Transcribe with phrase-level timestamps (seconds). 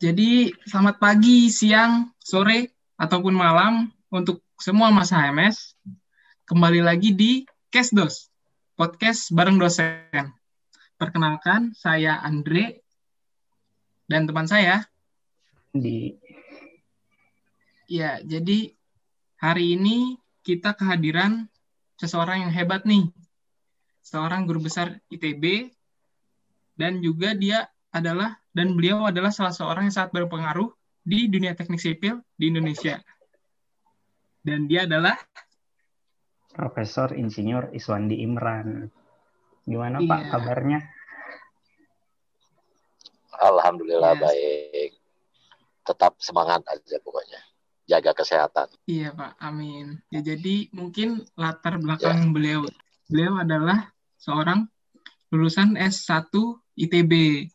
[0.00, 5.76] Jadi selamat pagi, siang, sore, ataupun malam untuk semua Mas HMS.
[6.48, 8.32] Kembali lagi di Kesdos,
[8.80, 10.32] podcast bareng dosen.
[10.96, 12.80] Perkenalkan, saya Andre
[14.08, 14.88] dan teman saya.
[15.68, 16.16] Di
[17.84, 18.72] Ya, jadi
[19.36, 21.44] hari ini kita kehadiran
[22.00, 23.04] seseorang yang hebat nih.
[24.00, 25.76] Seorang guru besar ITB
[26.80, 30.70] dan juga dia adalah dan beliau adalah salah seorang yang sangat berpengaruh
[31.00, 32.98] di dunia teknik sipil di Indonesia.
[34.40, 35.16] Dan dia adalah
[36.50, 38.90] Profesor Insinyur Iswandi Imran.
[39.62, 40.30] Gimana Pak Iya.
[40.34, 40.80] kabarnya?
[43.40, 44.22] Alhamdulillah Yes.
[44.26, 44.90] baik.
[45.86, 47.40] Tetap semangat aja pokoknya.
[47.88, 48.68] Jaga kesehatan.
[48.86, 49.98] Iya Pak, amin.
[50.10, 52.62] Ya, jadi mungkin latar belakang beliau.
[53.10, 54.66] Beliau adalah seorang
[55.30, 56.30] lulusan S1
[56.78, 57.46] ITB.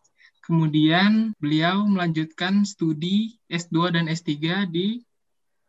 [0.46, 5.02] Kemudian beliau melanjutkan studi S2 dan S3 di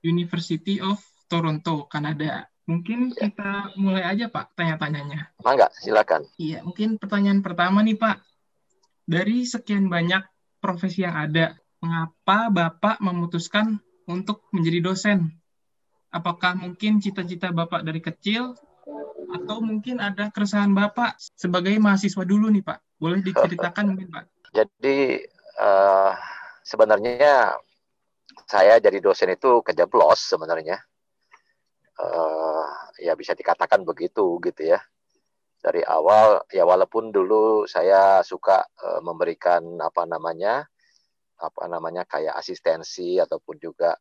[0.04, 1.00] University of
[1.32, 2.44] Toronto, Kanada.
[2.68, 5.32] Mungkin kita mulai aja Pak tanya-tanyanya.
[5.40, 6.28] Mangga, silakan.
[6.36, 8.20] Iya, mungkin pertanyaan pertama nih Pak.
[9.08, 10.20] Dari sekian banyak
[10.60, 15.40] profesi yang ada, mengapa Bapak memutuskan untuk menjadi dosen?
[16.12, 18.52] Apakah mungkin cita-cita Bapak dari kecil
[19.26, 22.78] atau mungkin ada keresahan Bapak sebagai mahasiswa dulu nih Pak?
[23.00, 24.35] Boleh diceritakan mungkin Pak?
[24.54, 25.22] Jadi
[25.58, 26.12] eh,
[26.62, 27.54] sebenarnya
[28.46, 30.78] saya jadi dosen itu kejeblos sebenarnya.
[31.96, 32.66] Eh,
[33.02, 34.80] ya bisa dikatakan begitu gitu ya.
[35.56, 40.68] Dari awal ya walaupun dulu saya suka eh, memberikan apa namanya
[41.36, 43.96] apa namanya kayak asistensi ataupun juga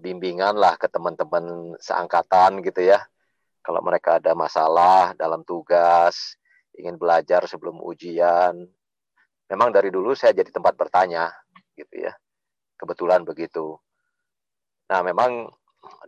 [0.00, 3.04] bimbingan lah ke teman-teman seangkatan gitu ya.
[3.60, 6.40] Kalau mereka ada masalah dalam tugas,
[6.72, 8.64] ingin belajar sebelum ujian,
[9.50, 11.30] memang dari dulu saya jadi tempat bertanya
[11.78, 12.12] gitu ya.
[12.76, 13.78] Kebetulan begitu.
[14.90, 15.50] Nah, memang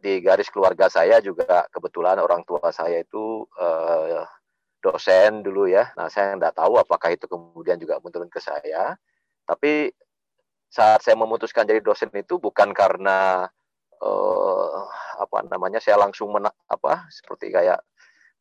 [0.02, 4.26] di garis keluarga saya juga kebetulan orang tua saya itu eh,
[4.82, 5.90] dosen dulu ya.
[5.98, 8.94] Nah, saya nggak tahu apakah itu kemudian juga menurun ke saya.
[9.48, 9.90] Tapi
[10.68, 13.48] saat saya memutuskan jadi dosen itu bukan karena
[14.02, 14.78] eh,
[15.18, 17.82] apa namanya saya langsung mena- apa seperti kayak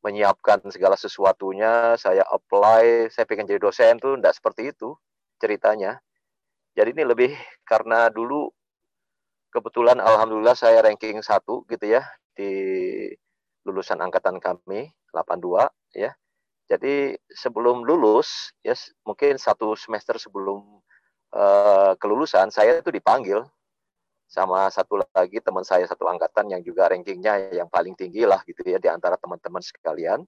[0.08, 4.96] menyiapkan segala sesuatunya, saya apply, saya pengen jadi dosen tuh enggak seperti itu
[5.36, 6.00] ceritanya.
[6.72, 7.32] Jadi ini lebih
[7.68, 8.48] karena dulu
[9.52, 12.48] kebetulan alhamdulillah saya ranking satu gitu ya di
[13.68, 15.68] lulusan angkatan kami 82
[16.00, 16.16] ya.
[16.72, 20.64] Jadi sebelum lulus ya mungkin satu semester sebelum
[21.36, 23.44] eh, kelulusan saya itu dipanggil
[24.28, 28.60] sama satu lagi teman saya satu angkatan yang juga rankingnya yang paling tinggi lah gitu
[28.68, 30.20] ya di antara teman-teman sekalian.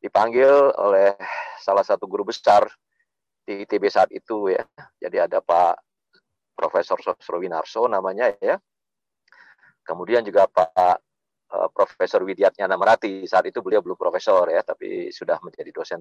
[0.00, 1.12] Dipanggil oleh
[1.60, 2.64] salah satu guru besar
[3.44, 4.64] di ITB saat itu ya.
[4.96, 5.76] Jadi ada Pak
[6.56, 8.56] Profesor Sosrowinarso namanya ya.
[9.84, 10.96] Kemudian juga Pak
[11.52, 16.00] eh, Profesor Widiatnya Namarati saat itu beliau belum profesor ya tapi sudah menjadi dosen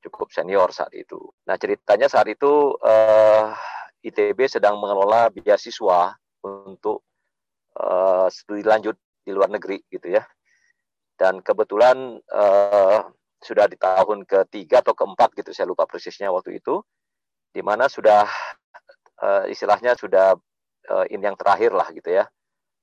[0.00, 1.20] cukup senior saat itu.
[1.44, 3.44] Nah ceritanya saat itu eh,
[4.00, 7.04] ITB sedang mengelola beasiswa untuk
[7.76, 10.24] uh, studi lanjut di luar negeri gitu ya.
[11.16, 13.00] Dan kebetulan uh,
[13.40, 16.80] sudah di tahun ketiga atau keempat gitu saya lupa persisnya waktu itu,
[17.52, 18.24] di mana sudah
[19.20, 20.36] uh, istilahnya sudah
[20.88, 22.24] uh, ini yang terakhir lah gitu ya,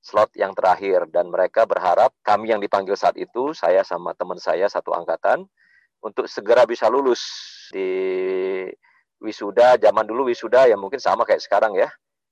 [0.02, 4.70] slot yang terakhir dan mereka berharap kami yang dipanggil saat itu saya sama teman saya
[4.70, 5.44] satu angkatan
[6.00, 7.22] untuk segera bisa lulus
[7.74, 7.90] di
[9.18, 11.90] wisuda zaman dulu wisuda ya mungkin sama kayak sekarang ya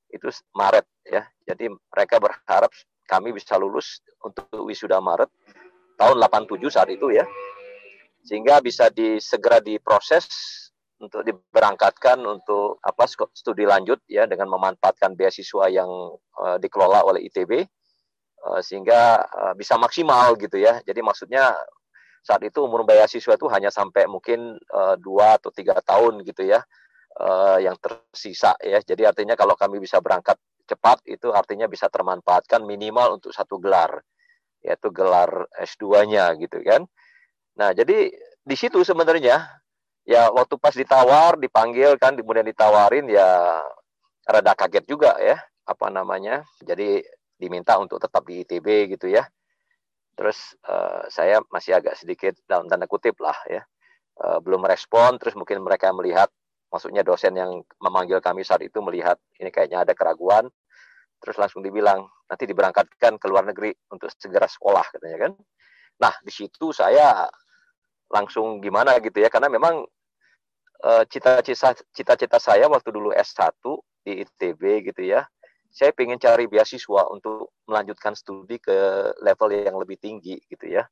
[0.09, 1.23] itu Maret ya.
[1.45, 2.71] Jadi mereka berharap
[3.05, 5.29] kami bisa lulus untuk wisuda Maret
[5.95, 7.25] tahun 87 saat itu ya.
[8.25, 10.25] Sehingga bisa disegera diproses
[10.97, 13.05] untuk diberangkatkan untuk apa
[13.35, 15.89] studi lanjut ya dengan memanfaatkan beasiswa yang
[16.39, 17.67] uh, dikelola oleh ITB
[18.47, 20.81] uh, sehingga uh, bisa maksimal gitu ya.
[20.81, 21.53] Jadi maksudnya
[22.25, 24.57] saat itu umur beasiswa itu hanya sampai mungkin
[24.97, 26.57] dua atau tiga tahun gitu ya
[27.19, 28.79] uh, yang tersisa ya.
[28.83, 34.01] Jadi artinya kalau kami bisa berangkat cepat itu artinya bisa termanfaatkan minimal untuk satu gelar
[34.65, 36.89] yaitu gelar S2-nya gitu kan.
[37.62, 38.09] Nah, jadi
[38.41, 39.45] di situ sebenarnya
[40.06, 43.61] ya waktu pas ditawar, dipanggil kan kemudian ditawarin ya
[44.25, 45.38] rada kaget juga ya
[45.69, 46.41] apa namanya.
[46.65, 47.06] Jadi
[47.38, 49.21] diminta untuk tetap di ITB gitu ya.
[50.18, 53.61] Terus uh, saya masih agak sedikit dalam tanda kutip lah ya.
[54.15, 56.31] Uh, belum merespon terus mungkin mereka melihat
[56.75, 60.51] maksudnya dosen yang memanggil kami saat itu melihat ini kayaknya ada keraguan
[61.24, 65.31] terus langsung dibilang nanti diberangkatkan ke luar negeri untuk segera sekolah katanya kan
[65.95, 67.24] nah di situ saya
[68.12, 69.88] langsung gimana gitu ya karena memang
[71.07, 73.56] cita-cita cita-cita saya waktu dulu S1
[74.06, 75.24] di ITB gitu ya
[75.75, 80.88] saya ingin cari beasiswa untuk melanjutkan studi ke level yang lebih tinggi gitu ya.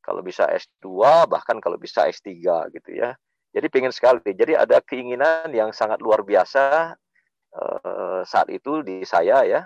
[0.00, 0.88] Kalau bisa S2
[1.28, 2.32] bahkan kalau bisa S3
[2.72, 3.12] gitu ya.
[3.52, 4.32] Jadi pengen sekali.
[4.32, 6.96] Jadi ada keinginan yang sangat luar biasa
[7.52, 9.62] uh, saat itu di saya ya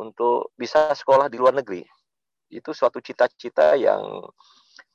[0.00, 1.84] untuk bisa sekolah di luar negeri.
[2.48, 4.24] Itu suatu cita-cita yang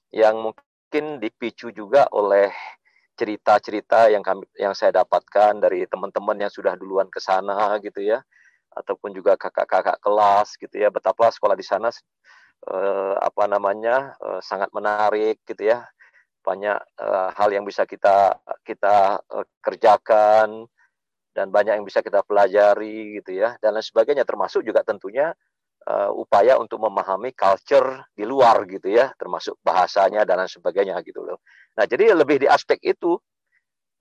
[0.09, 2.49] yang mungkin dipicu juga oleh
[3.17, 8.21] cerita-cerita yang kami yang saya dapatkan dari teman-teman yang sudah duluan ke sana gitu ya
[8.77, 11.89] ataupun juga kakak-kakak kelas gitu ya betapa sekolah di sana
[12.69, 15.81] eh, apa namanya eh, sangat menarik gitu ya
[16.47, 20.63] banyak eh, hal yang bisa kita kita eh, kerjakan
[21.35, 24.23] dan banyak yang bisa kita pelajari gitu ya dan lain sebagainya.
[24.23, 25.35] Termasuk juga tentunya
[25.87, 31.23] uh, upaya untuk memahami culture di luar gitu ya termasuk bahasanya dan lain sebagainya gitu
[31.23, 31.39] loh.
[31.79, 33.15] Nah jadi lebih di aspek itu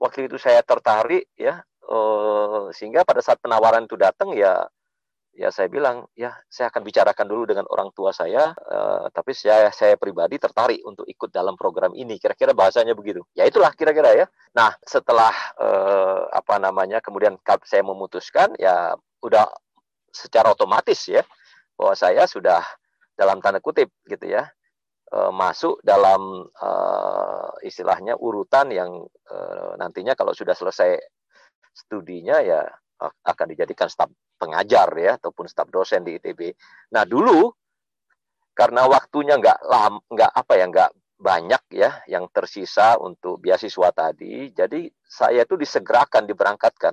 [0.01, 4.67] waktu itu saya tertarik ya uh, sehingga pada saat penawaran itu datang ya
[5.37, 9.69] ya saya bilang ya saya akan bicarakan dulu dengan orang tua saya uh, tapi saya
[9.69, 12.17] saya pribadi tertarik untuk ikut dalam program ini.
[12.17, 13.21] Kira-kira bahasanya begitu.
[13.37, 14.27] Ya itulah kira-kira ya.
[14.57, 17.37] Nah setelah uh, apa namanya kemudian
[17.69, 19.47] saya memutuskan ya udah
[20.09, 21.21] secara otomatis ya
[21.77, 22.65] bahwa saya sudah
[23.13, 24.49] dalam tanda kutip gitu ya
[25.13, 30.97] uh, masuk dalam uh, istilahnya urutan yang uh, nantinya kalau sudah selesai
[31.77, 32.65] studinya ya
[33.29, 36.53] akan dijadikan staf pengajar ya ataupun staf dosen di ITB.
[36.93, 37.51] Nah dulu
[38.57, 44.53] karena waktunya nggak lam nggak apa ya nggak banyak ya yang tersisa untuk beasiswa tadi,
[44.53, 46.93] jadi saya itu disegerakan diberangkatkan.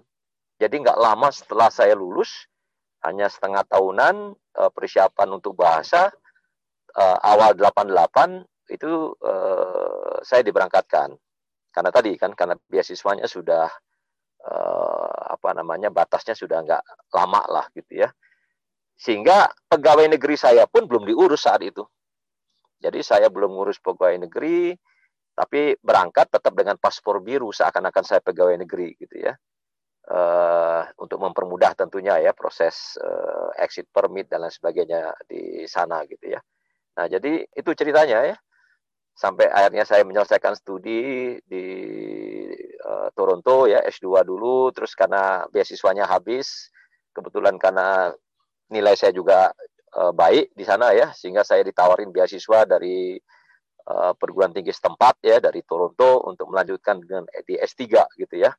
[0.56, 2.48] Jadi nggak lama setelah saya lulus,
[3.04, 6.08] hanya setengah tahunan eh, persiapan untuk bahasa
[6.96, 11.12] eh, awal 88 itu eh, saya diberangkatkan.
[11.74, 13.68] Karena tadi kan karena beasiswanya sudah
[14.44, 16.84] uh, apa namanya batasnya sudah nggak
[17.16, 18.10] lama lah gitu ya.
[18.94, 21.84] Sehingga pegawai negeri saya pun belum diurus saat itu.
[22.84, 24.76] Jadi saya belum ngurus pegawai negeri,
[25.34, 29.34] tapi berangkat tetap dengan paspor biru seakan-akan saya pegawai negeri gitu ya.
[30.04, 36.28] Uh, untuk mempermudah tentunya ya proses uh, exit permit dan lain sebagainya di sana gitu
[36.28, 36.44] ya.
[37.00, 38.38] Nah jadi itu ceritanya ya
[39.16, 41.66] sampai akhirnya saya menyelesaikan studi di
[42.86, 46.70] uh, Toronto ya S2 dulu terus karena beasiswanya habis
[47.16, 48.12] kebetulan karena
[48.70, 49.52] nilai saya juga
[49.96, 53.18] uh, baik di sana ya sehingga saya ditawarin beasiswa dari
[53.90, 57.84] uh, perguruan tinggi setempat ya dari Toronto untuk melanjutkan dengan di S3
[58.20, 58.52] gitu ya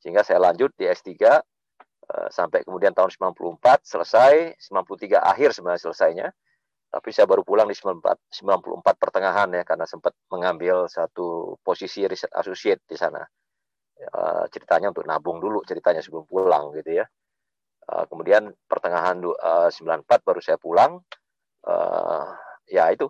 [0.00, 6.28] sehingga saya lanjut di S3 uh, sampai kemudian tahun 94 selesai 93 akhir sebenarnya selesainya
[6.86, 12.32] tapi saya baru pulang di 94, 94 pertengahan ya karena sempat mengambil satu posisi riset
[12.32, 13.20] associate di sana.
[13.96, 17.08] Uh, ceritanya untuk nabung dulu ceritanya sebelum pulang gitu ya.
[17.88, 21.00] Uh, kemudian pertengahan uh, 94 baru saya pulang.
[22.66, 23.08] Ya itu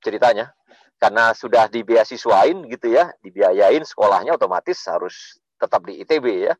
[0.00, 0.54] ceritanya.
[0.96, 6.54] Karena sudah dibeasiswain gitu ya, dibiayain sekolahnya otomatis harus tetap di ITB ya.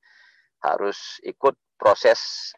[0.61, 2.53] Harus ikut proses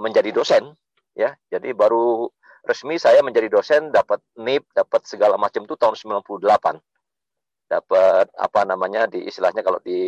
[0.00, 0.76] menjadi dosen
[1.16, 1.32] ya.
[1.48, 2.28] Jadi baru
[2.64, 6.80] resmi saya menjadi dosen dapat NIP, dapat segala macam itu tahun 98.
[7.64, 9.98] Dapat apa namanya di istilahnya kalau di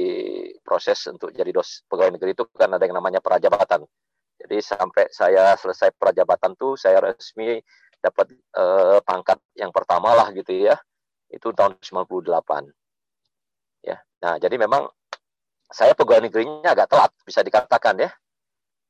[0.60, 3.82] proses untuk jadi dos pegawai negeri itu kan ada yang namanya prajabatan.
[4.36, 7.56] Jadi sampai saya selesai prajabatan tuh saya resmi
[7.98, 10.76] dapat eh, pangkat yang pertama lah gitu ya.
[11.32, 12.28] Itu tahun 98.
[13.82, 13.98] Ya.
[14.22, 14.86] Nah, jadi memang
[15.66, 18.10] saya pegawai negerinya agak telat bisa dikatakan ya.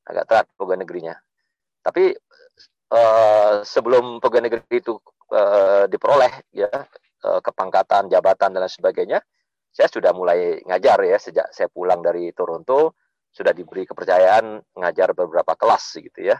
[0.04, 1.14] Agak telat pegawai negerinya.
[1.80, 2.18] Tapi
[2.86, 4.94] Uh, sebelum pegawai negeri itu
[5.34, 6.70] uh, diperoleh ya
[7.42, 9.18] kepangkatan jabatan dan lain sebagainya
[9.72, 12.96] saya sudah mulai ngajar ya sejak saya pulang dari Toronto
[13.28, 16.38] sudah diberi kepercayaan ngajar beberapa kelas gitu ya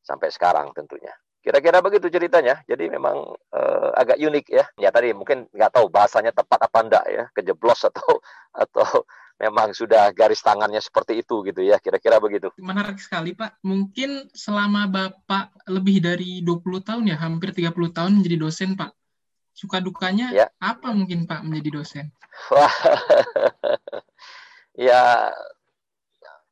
[0.00, 1.12] sampai sekarang tentunya
[1.42, 6.30] kira-kira begitu ceritanya jadi memang uh, agak unik ya ya tadi mungkin nggak tahu bahasanya
[6.32, 8.22] tepat apa enggak ya kejeblos atau
[8.54, 9.04] atau
[9.42, 12.54] memang sudah garis tangannya seperti itu gitu ya, kira-kira begitu.
[12.62, 13.58] Menarik sekali Pak.
[13.66, 19.01] Mungkin selama Bapak lebih dari 20 tahun ya, hampir 30 tahun menjadi dosen Pak.
[19.52, 20.46] Suka dukanya ya.
[20.58, 22.06] apa mungkin Pak menjadi dosen?
[22.48, 22.72] Wah,
[24.88, 25.28] ya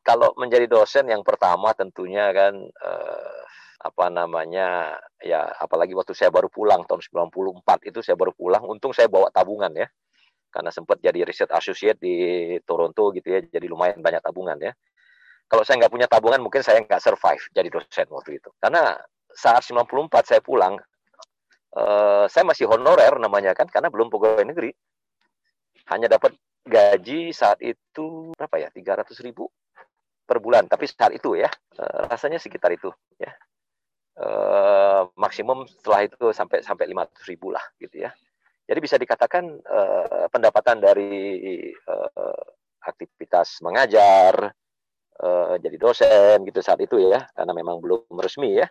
[0.04, 3.40] kalau menjadi dosen yang pertama tentunya kan eh,
[3.80, 8.92] apa namanya ya apalagi waktu saya baru pulang tahun 94 itu saya baru pulang untung
[8.92, 9.88] saya bawa tabungan ya
[10.50, 12.14] karena sempat jadi riset associate di
[12.66, 14.74] Toronto gitu ya, jadi lumayan banyak tabungan ya.
[15.46, 18.50] Kalau saya nggak punya tabungan, mungkin saya nggak survive jadi dosen waktu itu.
[18.58, 18.98] Karena
[19.30, 20.78] saat 94 saya pulang,
[21.74, 24.70] uh, saya masih honorer namanya kan, karena belum pegawai negeri.
[25.90, 29.50] Hanya dapat gaji saat itu berapa ya, 300 ribu
[30.24, 30.70] per bulan.
[30.70, 33.30] Tapi saat itu ya, uh, rasanya sekitar itu ya.
[34.20, 38.12] Uh, maksimum setelah itu sampai sampai 500 ribu lah gitu ya.
[38.70, 42.44] Jadi bisa dikatakan uh, pendapatan dari uh,
[42.86, 44.54] aktivitas mengajar,
[45.18, 48.70] uh, jadi dosen gitu saat itu ya, karena memang belum resmi ya.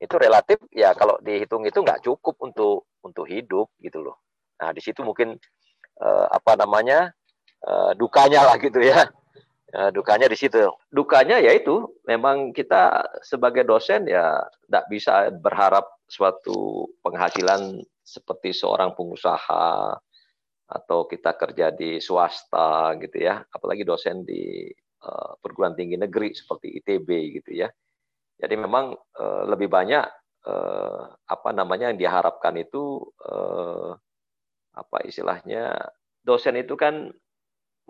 [0.00, 4.16] Itu relatif ya kalau dihitung itu nggak cukup untuk untuk hidup gitu loh.
[4.58, 5.36] Nah di situ mungkin
[6.00, 7.12] uh, apa namanya
[7.68, 9.12] uh, dukanya lah gitu ya
[9.70, 10.58] Ya, dukanya di situ.
[10.90, 19.94] Dukanya yaitu memang kita sebagai dosen ya tidak bisa berharap suatu penghasilan seperti seorang pengusaha
[20.70, 24.66] atau kita kerja di swasta gitu ya, apalagi dosen di
[25.06, 27.70] uh, perguruan tinggi negeri seperti ITB gitu ya.
[28.40, 30.04] Jadi memang uh, lebih banyak
[30.48, 33.92] uh, apa namanya yang diharapkan itu uh,
[34.72, 35.76] apa istilahnya
[36.24, 37.12] dosen itu kan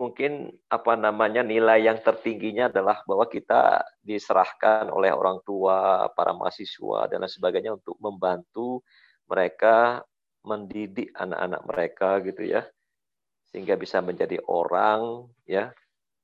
[0.01, 7.05] mungkin apa namanya nilai yang tertingginya adalah bahwa kita diserahkan oleh orang tua, para mahasiswa
[7.05, 8.81] dan lain sebagainya untuk membantu
[9.29, 10.01] mereka
[10.41, 12.65] mendidik anak-anak mereka gitu ya.
[13.53, 15.69] Sehingga bisa menjadi orang ya,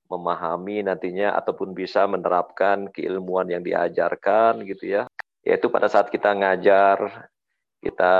[0.07, 5.03] memahami nantinya ataupun bisa menerapkan keilmuan yang diajarkan gitu ya.
[5.43, 7.29] Yaitu pada saat kita ngajar,
[7.79, 8.15] kita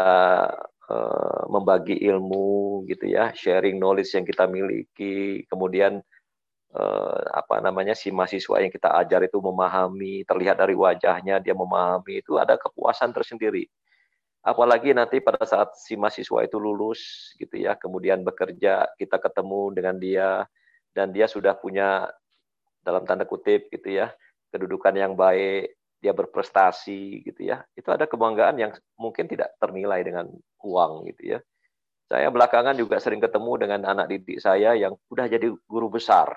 [0.88, 6.00] Eh, membagi ilmu gitu ya, sharing knowledge yang kita miliki, kemudian
[6.80, 12.24] uh, apa namanya si mahasiswa yang kita ajar itu memahami, terlihat dari wajahnya dia memahami
[12.24, 13.68] itu ada kepuasan tersendiri.
[14.40, 19.96] Apalagi nanti pada saat si mahasiswa itu lulus gitu ya, kemudian bekerja, kita ketemu dengan
[20.00, 20.48] dia
[20.98, 22.10] dan dia sudah punya
[22.82, 24.10] dalam tanda kutip gitu ya,
[24.50, 27.62] kedudukan yang baik, dia berprestasi gitu ya.
[27.78, 30.26] Itu ada kebanggaan yang mungkin tidak ternilai dengan
[30.66, 31.40] uang gitu ya.
[32.10, 36.34] Saya belakangan juga sering ketemu dengan anak didik saya yang udah jadi guru besar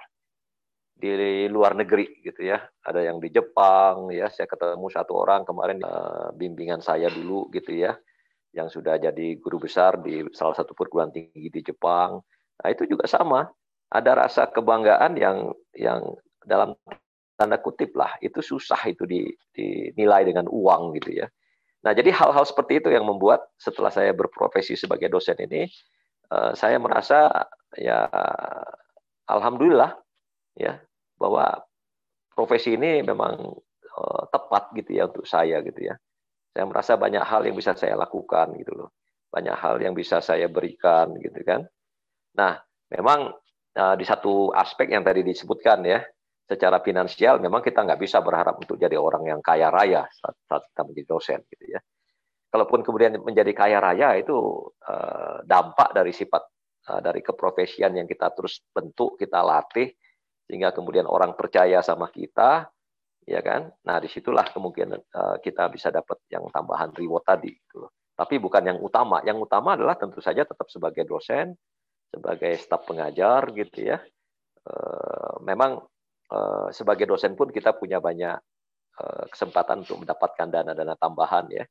[0.92, 2.60] di luar negeri gitu ya.
[2.84, 7.72] Ada yang di Jepang ya saya ketemu satu orang kemarin uh, bimbingan saya dulu gitu
[7.72, 7.96] ya
[8.50, 12.18] yang sudah jadi guru besar di salah satu perguruan tinggi di Jepang.
[12.60, 13.46] Nah itu juga sama
[13.90, 16.14] ada rasa kebanggaan yang yang
[16.46, 16.78] dalam
[17.34, 19.04] tanda kutip lah itu susah itu
[19.52, 21.26] dinilai dengan uang gitu ya.
[21.82, 25.66] Nah jadi hal-hal seperti itu yang membuat setelah saya berprofesi sebagai dosen ini
[26.30, 28.06] uh, saya merasa ya
[29.26, 29.96] alhamdulillah
[30.54, 30.78] ya
[31.16, 31.64] bahwa
[32.32, 33.52] profesi ini memang
[33.96, 35.94] uh, tepat gitu ya untuk saya gitu ya.
[36.50, 38.90] Saya merasa banyak hal yang bisa saya lakukan gitu loh.
[39.30, 41.62] Banyak hal yang bisa saya berikan gitu kan.
[42.34, 42.58] Nah,
[42.90, 43.30] memang
[43.76, 46.00] uh, di satu aspek yang tadi disebutkan ya,
[46.50, 50.62] secara finansial memang kita nggak bisa berharap untuk jadi orang yang kaya raya saat, saat
[50.74, 51.80] kita menjadi dosen gitu ya.
[52.50, 54.34] Kalaupun kemudian menjadi kaya raya itu
[54.82, 56.42] uh, dampak dari sifat
[56.90, 59.94] uh, dari keprofesian yang kita terus bentuk, kita latih
[60.50, 62.66] sehingga kemudian orang percaya sama kita,
[63.22, 63.70] ya kan?
[63.86, 67.54] Nah di situlah kemungkinan uh, kita bisa dapat yang tambahan reward tadi.
[67.54, 67.94] Gitu loh.
[68.18, 69.22] Tapi bukan yang utama.
[69.22, 71.54] Yang utama adalah tentu saja tetap sebagai dosen,
[72.10, 73.98] sebagai staf pengajar gitu ya.
[74.60, 75.80] Uh, memang
[76.30, 78.38] Eh, sebagai dosen pun kita punya banyak
[79.02, 81.66] eh, kesempatan untuk mendapatkan dana-dana tambahan ya.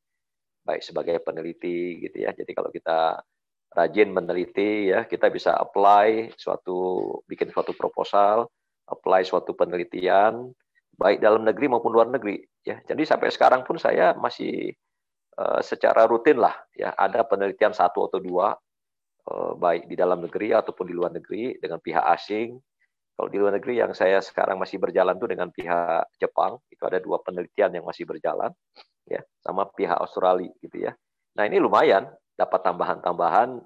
[0.68, 2.36] Baik sebagai peneliti gitu ya.
[2.36, 3.24] Jadi kalau kita
[3.72, 8.50] rajin meneliti ya kita bisa apply suatu bikin suatu proposal
[8.90, 10.50] apply suatu penelitian
[10.98, 12.84] baik dalam negeri maupun luar negeri ya.
[12.84, 14.74] Jadi sampai sekarang pun saya masih
[15.64, 16.92] secara rutin lah ya.
[17.00, 18.60] Ada penelitian satu atau dua
[19.58, 22.58] baik di dalam negeri ataupun di luar negeri dengan pihak asing
[23.20, 27.04] kalau di luar negeri yang saya sekarang masih berjalan tuh dengan pihak Jepang, itu ada
[27.04, 28.48] dua penelitian yang masih berjalan,
[29.04, 30.96] ya, sama pihak Australia gitu ya.
[31.36, 32.08] Nah ini lumayan
[32.40, 33.60] dapat tambahan-tambahan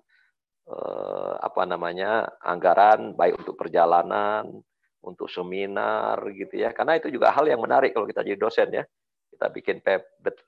[0.74, 4.58] eh, apa namanya anggaran baik untuk perjalanan,
[5.05, 6.74] untuk seminar gitu ya.
[6.74, 8.82] Karena itu juga hal yang menarik kalau kita jadi dosen ya.
[9.29, 9.86] Kita bikin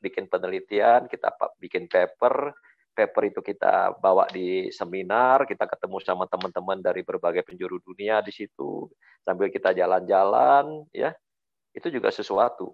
[0.02, 1.30] bikin penelitian, kita
[1.62, 2.58] bikin paper,
[2.96, 8.32] paper itu kita bawa di seminar, kita ketemu sama teman-teman dari berbagai penjuru dunia di
[8.32, 8.88] situ,
[9.28, 11.12] sambil kita jalan-jalan, ya,
[11.76, 12.72] itu juga sesuatu.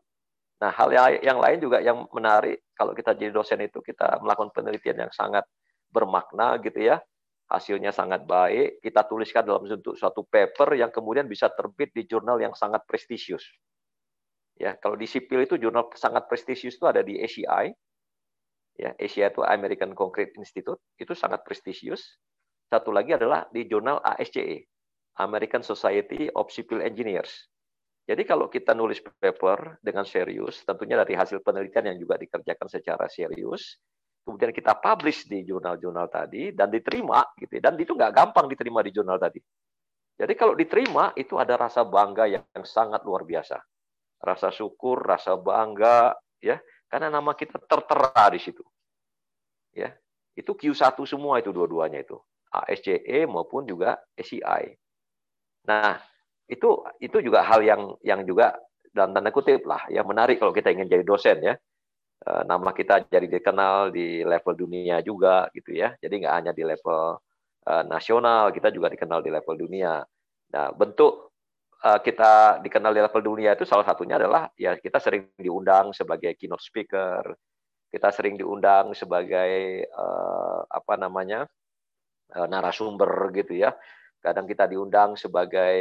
[0.62, 5.10] Nah, hal yang lain juga yang menarik kalau kita jadi dosen itu kita melakukan penelitian
[5.10, 5.42] yang sangat
[5.90, 7.02] bermakna gitu ya,
[7.50, 12.38] hasilnya sangat baik, kita tuliskan dalam bentuk suatu paper yang kemudian bisa terbit di jurnal
[12.38, 13.44] yang sangat prestisius.
[14.56, 17.74] Ya, kalau di sipil itu jurnal sangat prestisius itu ada di ACI,
[18.76, 22.20] ya Asia itu American Concrete Institute itu sangat prestisius.
[22.72, 24.64] Satu lagi adalah di jurnal ASCE,
[25.20, 27.52] American Society of Civil Engineers.
[28.08, 33.06] Jadi kalau kita nulis paper dengan serius, tentunya dari hasil penelitian yang juga dikerjakan secara
[33.12, 33.78] serius,
[34.26, 37.60] kemudian kita publish di jurnal-jurnal tadi dan diterima, gitu.
[37.60, 37.70] Ya.
[37.70, 39.40] Dan itu nggak gampang diterima di jurnal tadi.
[40.18, 43.58] Jadi kalau diterima itu ada rasa bangga yang, yang sangat luar biasa.
[44.22, 46.62] Rasa syukur, rasa bangga, ya,
[46.92, 48.62] karena nama kita tertera di situ.
[49.72, 49.96] Ya,
[50.36, 52.20] itu Q1 semua itu dua-duanya itu.
[52.52, 54.76] ASCE maupun juga SCI.
[55.72, 55.96] Nah,
[56.52, 58.60] itu itu juga hal yang yang juga
[58.92, 61.56] dalam tanda kutip lah yang menarik kalau kita ingin jadi dosen ya
[62.28, 66.68] eh, nama kita jadi dikenal di level dunia juga gitu ya jadi nggak hanya di
[66.68, 67.16] level
[67.72, 70.04] uh, nasional kita juga dikenal di level dunia
[70.52, 71.31] nah bentuk
[71.82, 76.62] kita dikenal di level dunia itu salah satunya adalah ya kita sering diundang sebagai keynote
[76.62, 77.34] speaker
[77.92, 81.44] kita sering diundang sebagai uh, apa namanya
[82.32, 83.76] uh, narasumber gitu ya.
[84.24, 85.76] Kadang kita diundang sebagai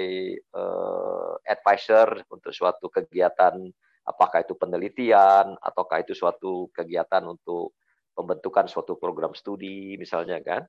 [0.50, 3.54] uh, advisor untuk suatu kegiatan
[4.02, 7.78] apakah itu penelitian ataukah itu suatu kegiatan untuk
[8.11, 10.66] pembentukan suatu program studi misalnya kan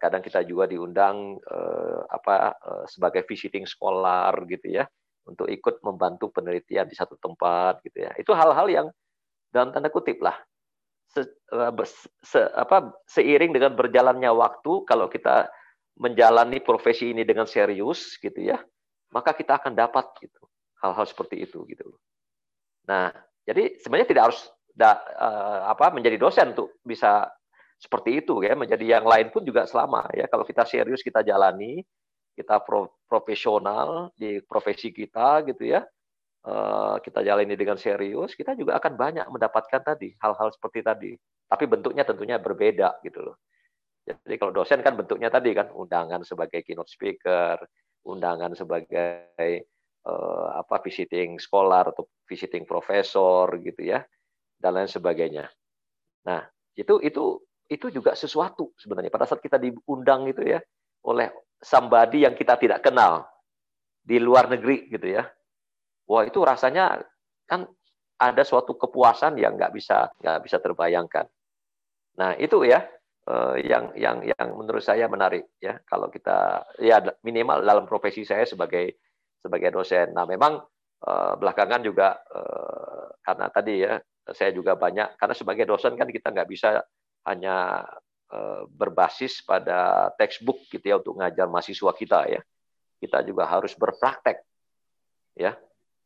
[0.00, 4.84] kadang kita juga diundang uh, apa uh, sebagai visiting scholar gitu ya
[5.28, 8.86] untuk ikut membantu penelitian di satu tempat gitu ya itu hal-hal yang
[9.52, 10.34] dalam tanda kutip lah
[11.12, 11.28] se,
[12.24, 15.52] se, apa, seiring dengan berjalannya waktu kalau kita
[16.00, 18.56] menjalani profesi ini dengan serius gitu ya,
[19.12, 20.40] maka kita akan dapat gitu
[20.80, 22.00] hal-hal seperti itu gitu loh.
[22.88, 23.12] Nah,
[23.44, 24.40] jadi sebenarnya tidak harus
[24.72, 24.98] da,
[25.68, 27.28] apa menjadi dosen untuk bisa
[27.82, 30.30] seperti itu ya, menjadi yang lain pun juga selama ya.
[30.30, 31.82] Kalau kita serius kita jalani,
[32.38, 35.82] kita pro, profesional di profesi kita gitu ya.
[36.42, 41.12] Uh, kita jalani dengan serius, kita juga akan banyak mendapatkan tadi hal-hal seperti tadi.
[41.46, 43.36] Tapi bentuknya tentunya berbeda gitu loh.
[44.02, 47.62] Jadi kalau dosen kan bentuknya tadi kan undangan sebagai keynote speaker,
[48.02, 49.70] undangan sebagai
[50.06, 54.02] uh, apa visiting scholar atau visiting profesor gitu ya
[54.58, 55.46] dan lain sebagainya.
[56.26, 56.42] Nah,
[56.74, 57.38] itu itu
[57.72, 60.60] itu juga sesuatu sebenarnya pada saat kita diundang itu ya
[61.08, 63.24] oleh somebody yang kita tidak kenal
[64.02, 65.24] di luar negeri gitu ya.
[66.10, 67.00] Wah, itu rasanya
[67.46, 67.64] kan
[68.18, 71.26] ada suatu kepuasan yang nggak bisa nggak bisa terbayangkan.
[72.18, 72.82] Nah, itu ya
[73.30, 78.42] uh, yang yang yang menurut saya menarik ya kalau kita ya minimal dalam profesi saya
[78.46, 78.98] sebagai
[79.42, 80.14] sebagai dosen.
[80.14, 80.62] Nah memang
[81.06, 83.98] uh, belakangan juga uh, karena tadi ya
[84.30, 86.78] saya juga banyak karena sebagai dosen kan kita nggak bisa
[87.26, 87.86] hanya
[88.32, 92.40] uh, berbasis pada textbook gitu ya untuk ngajar mahasiswa kita ya.
[93.02, 94.38] Kita juga harus berpraktek
[95.38, 95.58] ya.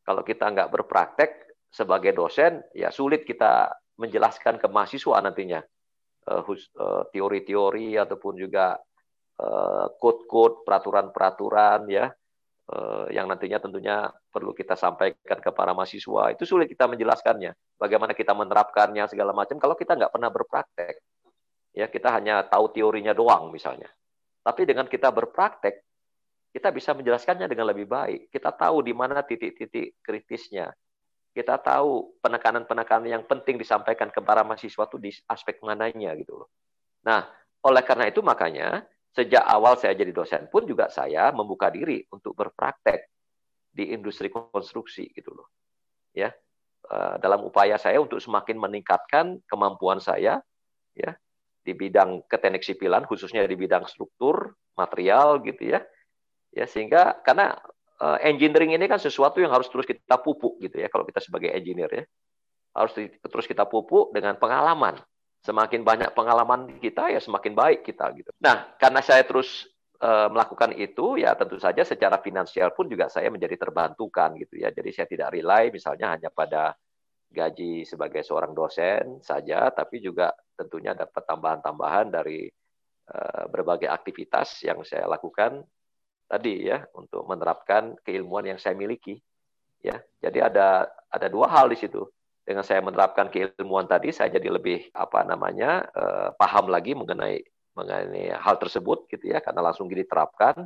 [0.07, 1.31] Kalau kita nggak berpraktek
[1.67, 5.59] sebagai dosen ya sulit kita menjelaskan ke mahasiswa nantinya
[6.27, 8.75] Eh, eh, teori-teori ataupun juga
[9.39, 12.11] eh, code-code peraturan-peraturan ya
[13.15, 16.35] yang nantinya tentunya perlu kita sampaikan ke para mahasiswa.
[16.35, 17.79] Itu sulit kita menjelaskannya.
[17.79, 19.55] Bagaimana kita menerapkannya segala macam.
[19.55, 20.99] Kalau kita nggak pernah berpraktek
[21.77, 23.85] ya kita hanya tahu teorinya doang misalnya.
[24.41, 25.85] Tapi dengan kita berpraktek
[26.49, 28.33] kita bisa menjelaskannya dengan lebih baik.
[28.33, 30.73] Kita tahu di mana titik-titik kritisnya.
[31.37, 36.49] Kita tahu penekanan-penekanan yang penting disampaikan ke para mahasiswa itu di aspek mananya gitu loh.
[37.05, 37.29] Nah,
[37.61, 38.81] oleh karena itu makanya
[39.17, 43.09] sejak awal saya jadi dosen pun juga saya membuka diri untuk berpraktek
[43.73, 45.49] di industri konstruksi gitu loh.
[46.13, 46.29] Ya.
[46.87, 50.37] Eh, dalam upaya saya untuk semakin meningkatkan kemampuan saya
[50.93, 51.11] ya
[51.65, 55.81] di bidang keteknik sipilan khususnya di bidang struktur, material gitu ya.
[56.53, 57.57] Ya sehingga karena
[58.01, 61.51] uh, engineering ini kan sesuatu yang harus terus kita pupuk gitu ya kalau kita sebagai
[61.53, 62.03] engineer ya
[62.77, 64.97] harus terus kita pupuk dengan pengalaman
[65.47, 68.35] semakin banyak pengalaman kita ya semakin baik kita gitu.
[68.43, 69.71] Nah karena saya terus
[70.03, 74.75] uh, melakukan itu ya tentu saja secara finansial pun juga saya menjadi terbantukan gitu ya.
[74.75, 76.75] Jadi saya tidak rely misalnya hanya pada
[77.31, 82.51] gaji sebagai seorang dosen saja tapi juga tentunya dapat tambahan-tambahan dari
[83.07, 85.63] uh, berbagai aktivitas yang saya lakukan
[86.27, 89.15] tadi ya untuk menerapkan keilmuan yang saya miliki
[89.79, 89.95] ya.
[90.19, 92.03] Jadi ada ada dua hal di situ
[92.47, 97.43] dengan saya menerapkan keilmuan tadi saya jadi lebih apa namanya eh, paham lagi mengenai
[97.75, 100.63] mengenai hal tersebut gitu ya karena langsung diterapkan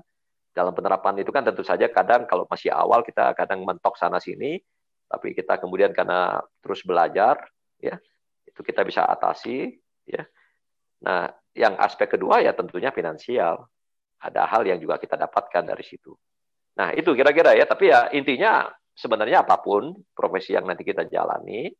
[0.54, 4.62] dalam penerapan itu kan tentu saja kadang kalau masih awal kita kadang mentok sana sini
[5.10, 7.41] tapi kita kemudian karena terus belajar
[7.82, 7.98] ya
[8.46, 10.22] itu kita bisa atasi ya
[11.02, 13.65] nah yang aspek kedua ya tentunya finansial
[14.22, 16.13] ada hal yang juga kita dapatkan dari situ.
[16.78, 17.65] Nah, itu kira-kira ya.
[17.65, 21.71] Tapi ya intinya sebenarnya apa pun profesi yang nanti kita jalani,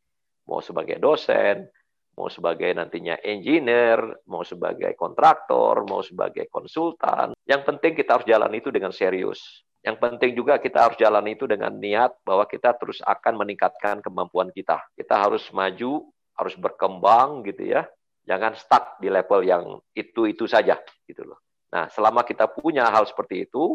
[0.48, 1.68] mau sebagai dosen,
[2.16, 8.60] mau sebagai nantinya engineer, mau sebagai kontraktor, mau sebagai konsultan, yang penting kita harus jalani
[8.60, 9.64] itu dengan serius.
[9.82, 14.54] Yang penting juga kita harus jalani itu dengan niat bahwa kita terus akan meningkatkan kemampuan
[14.54, 14.78] kita.
[14.94, 16.06] Kita harus maju,
[16.38, 17.82] harus berkembang gitu ya.
[18.22, 21.42] Jangan stuck di level yang itu-itu saja gitu loh.
[21.74, 23.74] Nah, selama kita punya hal seperti itu,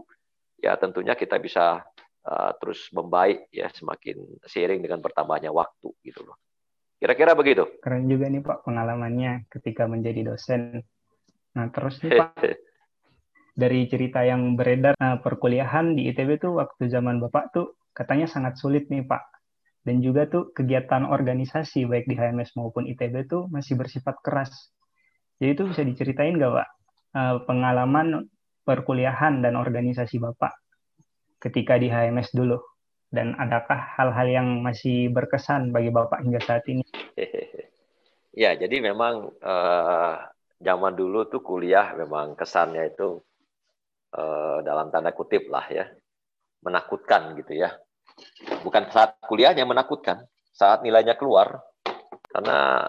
[0.63, 1.84] ya tentunya kita bisa
[2.28, 6.36] uh, terus membaik ya semakin seiring dengan bertambahnya waktu gitu loh.
[7.00, 7.63] Kira-kira begitu.
[7.80, 10.84] Keren juga nih Pak pengalamannya ketika menjadi dosen.
[11.56, 12.36] Nah terus nih Pak
[13.62, 18.60] dari cerita yang beredar nah, perkuliahan di ITB tuh waktu zaman Bapak tuh katanya sangat
[18.60, 19.24] sulit nih Pak.
[19.88, 24.52] Dan juga tuh kegiatan organisasi baik di HMS maupun ITB tuh masih bersifat keras.
[25.40, 26.70] Jadi itu bisa diceritain nggak Pak
[27.16, 28.28] uh, pengalaman
[28.68, 30.66] perkuliahan dan organisasi Bapak
[31.41, 32.58] ketika di HMS dulu?
[33.08, 36.84] Dan adakah hal-hal yang masih berkesan bagi Bapak hingga saat ini?
[38.38, 40.15] Ya, jadi memang uh,
[40.62, 43.17] zaman dulu tuh kuliah memang kesannya itu
[44.13, 45.89] uh, dalam tanda kutip lah ya,
[46.62, 47.73] menakutkan gitu ya.
[48.62, 50.21] Bukan saat kuliahnya menakutkan,
[50.54, 51.65] saat nilainya keluar.
[52.30, 52.86] Karena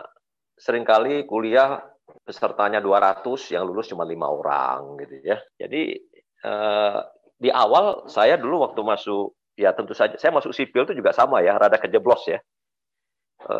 [0.52, 1.80] sering kali kuliah
[2.28, 5.40] pesertanya 200, yang lulus cuma lima orang gitu ya.
[5.56, 5.96] Jadi
[6.44, 7.00] uh,
[7.38, 11.38] di awal saya dulu waktu masuk ya tentu saja saya masuk sipil itu juga sama
[11.38, 12.42] ya, rada kejeblos ya.
[13.38, 13.56] E,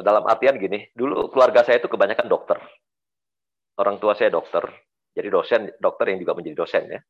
[0.00, 2.56] dalam artian gini, dulu keluarga saya itu kebanyakan dokter.
[3.76, 4.64] Orang tua saya dokter,
[5.12, 7.00] jadi dosen, dokter yang juga menjadi dosen ya.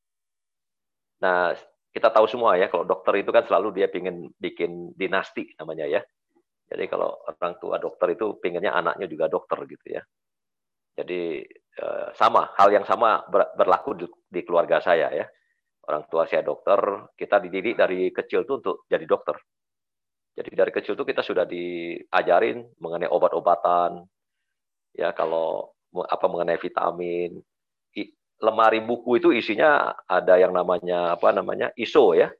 [1.22, 1.54] Nah,
[1.94, 6.02] kita tahu semua ya, kalau dokter itu kan selalu dia ingin bikin dinasti namanya ya.
[6.68, 10.02] Jadi kalau orang tua dokter itu pinginnya anaknya juga dokter gitu ya.
[11.00, 13.24] Jadi eh, sama, hal yang sama
[13.56, 13.96] berlaku
[14.28, 15.24] di keluarga saya ya
[15.88, 19.40] orang tua saya dokter, kita dididik dari kecil tuh untuk jadi dokter.
[20.36, 24.04] Jadi dari kecil tuh kita sudah diajarin mengenai obat-obatan,
[24.94, 25.72] ya kalau
[26.06, 27.40] apa mengenai vitamin,
[28.38, 32.30] lemari buku itu isinya ada yang namanya apa namanya ISO ya,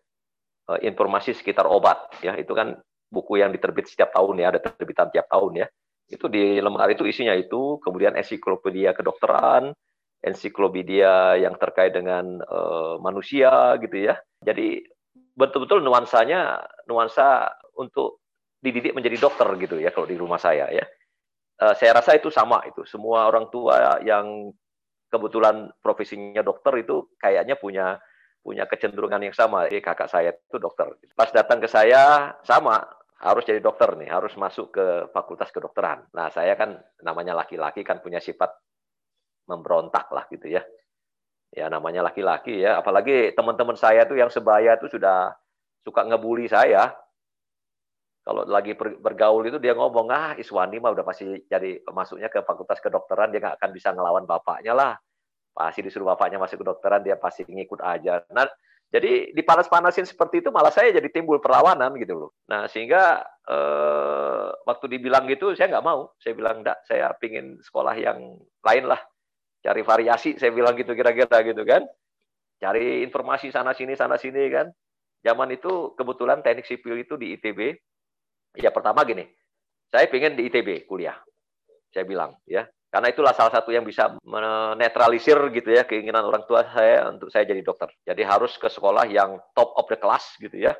[0.70, 2.38] e, informasi sekitar obat ya.
[2.38, 2.78] Itu kan
[3.10, 5.66] buku yang diterbit setiap tahun ya ada terbitan tiap tahun ya.
[6.08, 9.74] Itu di lemari itu isinya itu kemudian ensiklopedia kedokteran
[10.22, 14.18] ensiklopedia yang terkait dengan uh, manusia gitu ya.
[14.42, 14.82] Jadi
[15.38, 18.22] betul-betul nuansanya nuansa untuk
[18.58, 20.84] dididik menjadi dokter gitu ya kalau di rumah saya ya.
[21.58, 22.82] Uh, saya rasa itu sama itu.
[22.86, 24.50] Semua orang tua yang
[25.08, 27.98] kebetulan profesinya dokter itu kayaknya punya
[28.42, 29.66] punya kecenderungan yang sama.
[29.66, 30.90] Jadi kakak saya itu dokter.
[31.14, 32.82] Pas datang ke saya sama
[33.18, 36.06] harus jadi dokter nih, harus masuk ke fakultas kedokteran.
[36.14, 38.54] Nah, saya kan namanya laki-laki kan punya sifat
[39.48, 40.62] memberontak lah gitu ya.
[41.48, 45.32] Ya namanya laki-laki ya, apalagi teman-teman saya tuh yang sebaya tuh sudah
[45.80, 46.92] suka ngebully saya.
[48.20, 52.76] Kalau lagi bergaul itu dia ngomong, ah Iswani mah udah pasti jadi masuknya ke fakultas
[52.84, 54.92] kedokteran, dia nggak akan bisa ngelawan bapaknya lah.
[55.56, 58.20] Pasti disuruh bapaknya masuk kedokteran, dia pasti ngikut aja.
[58.28, 58.44] Nah,
[58.92, 62.30] jadi dipanas-panasin seperti itu malah saya jadi timbul perlawanan gitu loh.
[62.48, 66.12] Nah sehingga eh, waktu dibilang gitu saya nggak mau.
[66.20, 69.00] Saya bilang enggak, saya pingin sekolah yang lain lah
[69.68, 71.84] cari variasi saya bilang gitu kira-kira gitu kan.
[72.56, 74.72] Cari informasi sana sini sana sini kan.
[75.20, 77.76] Zaman itu kebetulan teknik sipil itu di ITB
[78.56, 79.28] ya pertama gini
[79.92, 81.16] saya pengen di ITB kuliah.
[81.92, 82.64] Saya bilang ya.
[82.88, 87.44] Karena itulah salah satu yang bisa menetralisir gitu ya keinginan orang tua saya untuk saya
[87.44, 87.92] jadi dokter.
[88.08, 90.72] Jadi harus ke sekolah yang top of the class gitu ya.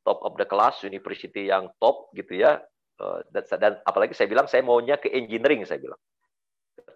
[0.00, 2.64] Top of the class university yang top gitu ya.
[2.96, 6.00] Eh, dan, dan apalagi saya bilang saya maunya ke engineering saya bilang.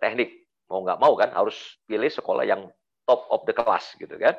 [0.01, 1.57] Teknik mau nggak mau kan harus
[1.89, 2.69] pilih sekolah yang
[3.09, 4.37] top of the class gitu kan.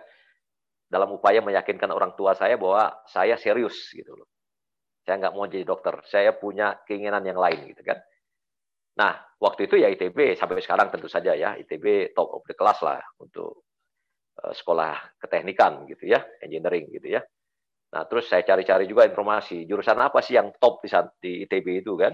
[0.90, 4.30] Dalam upaya meyakinkan orang tua saya bahwa saya serius gitu loh.
[5.06, 7.98] Saya nggak mau jadi dokter saya punya keinginan yang lain gitu kan.
[8.98, 12.82] Nah waktu itu ya ITB sampai sekarang tentu saja ya ITB top of the class
[12.86, 13.66] lah untuk
[14.42, 17.22] uh, sekolah keteknikan gitu ya engineering gitu ya.
[17.90, 20.90] Nah terus saya cari-cari juga informasi jurusan apa sih yang top di,
[21.22, 22.14] di ITB itu kan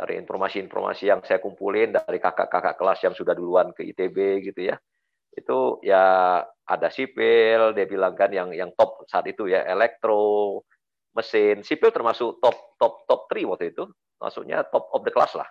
[0.00, 4.80] dari informasi-informasi yang saya kumpulin dari kakak-kakak kelas yang sudah duluan ke ITB gitu ya.
[5.28, 10.64] Itu ya ada sipil dia bilang kan yang yang top saat itu ya elektro
[11.12, 13.84] mesin sipil termasuk top top top 3 waktu itu.
[14.16, 15.48] Maksudnya top of the class lah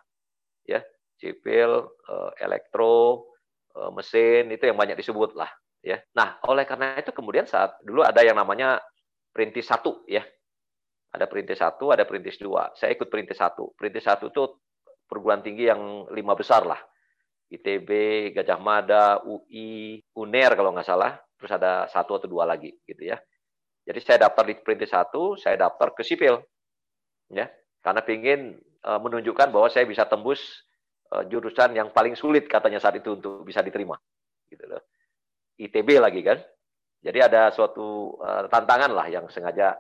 [0.66, 0.82] ya.
[1.22, 3.30] Sipil eh, elektro
[3.78, 5.54] eh, mesin itu yang banyak disebut lah
[5.86, 6.02] ya.
[6.18, 8.82] Nah oleh karena itu kemudian saat dulu ada yang namanya
[9.30, 10.26] perintis satu ya
[11.10, 12.70] ada perintis satu, ada perintis dua.
[12.78, 13.74] Saya ikut perintis satu.
[13.74, 14.46] Perintis satu itu
[15.10, 16.78] perguruan tinggi yang lima besar lah.
[17.50, 17.90] ITB,
[18.38, 21.18] Gajah Mada, UI, UNER kalau nggak salah.
[21.34, 23.18] Terus ada satu atau dua lagi gitu ya.
[23.90, 26.38] Jadi saya daftar di perintis satu, saya daftar ke sipil.
[27.34, 27.50] ya
[27.82, 28.54] Karena ingin
[28.86, 30.62] uh, menunjukkan bahwa saya bisa tembus
[31.10, 33.98] uh, jurusan yang paling sulit katanya saat itu untuk bisa diterima.
[34.46, 34.86] Gitu loh.
[35.58, 36.38] ITB lagi kan.
[37.02, 39.74] Jadi ada suatu uh, tantangan lah yang sengaja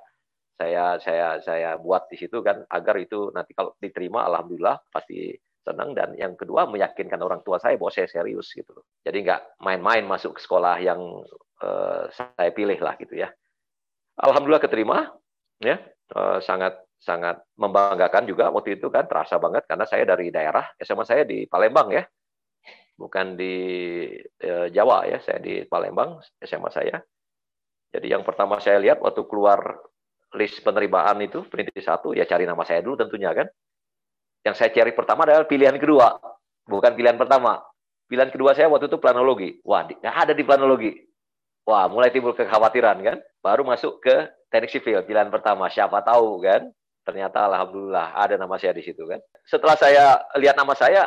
[0.60, 5.32] saya saya saya buat di situ kan agar itu nanti kalau diterima alhamdulillah pasti
[5.64, 8.84] senang dan yang kedua meyakinkan orang tua saya bahwa saya serius gitu loh.
[9.08, 11.00] Jadi nggak main-main masuk ke sekolah yang
[11.64, 13.32] uh, saya pilih lah gitu ya.
[14.20, 15.16] Alhamdulillah keterima
[15.64, 15.80] ya
[16.16, 21.08] uh, sangat sangat membanggakan juga waktu itu kan terasa banget karena saya dari daerah SMA
[21.08, 22.04] saya di Palembang ya
[23.00, 23.56] bukan di
[24.44, 27.00] uh, Jawa ya saya di Palembang SMA saya
[27.96, 29.80] jadi yang pertama saya lihat waktu keluar
[30.38, 33.50] list penerimaan itu perintis satu ya cari nama saya dulu tentunya kan
[34.44, 36.16] yang saya cari pertama adalah pilihan kedua,
[36.64, 37.60] bukan pilihan pertama.
[38.10, 39.60] Pilihan kedua saya waktu itu planologi.
[39.68, 40.96] Wah, nggak ada di planologi.
[41.68, 43.18] Wah, mulai timbul kekhawatiran kan.
[43.44, 44.16] Baru masuk ke
[44.50, 45.68] teknik sipil, pilihan pertama.
[45.70, 46.72] Siapa tahu kan.
[47.06, 49.20] Ternyata alhamdulillah ada nama saya di situ kan.
[49.46, 50.06] Setelah saya
[50.40, 51.06] lihat nama saya,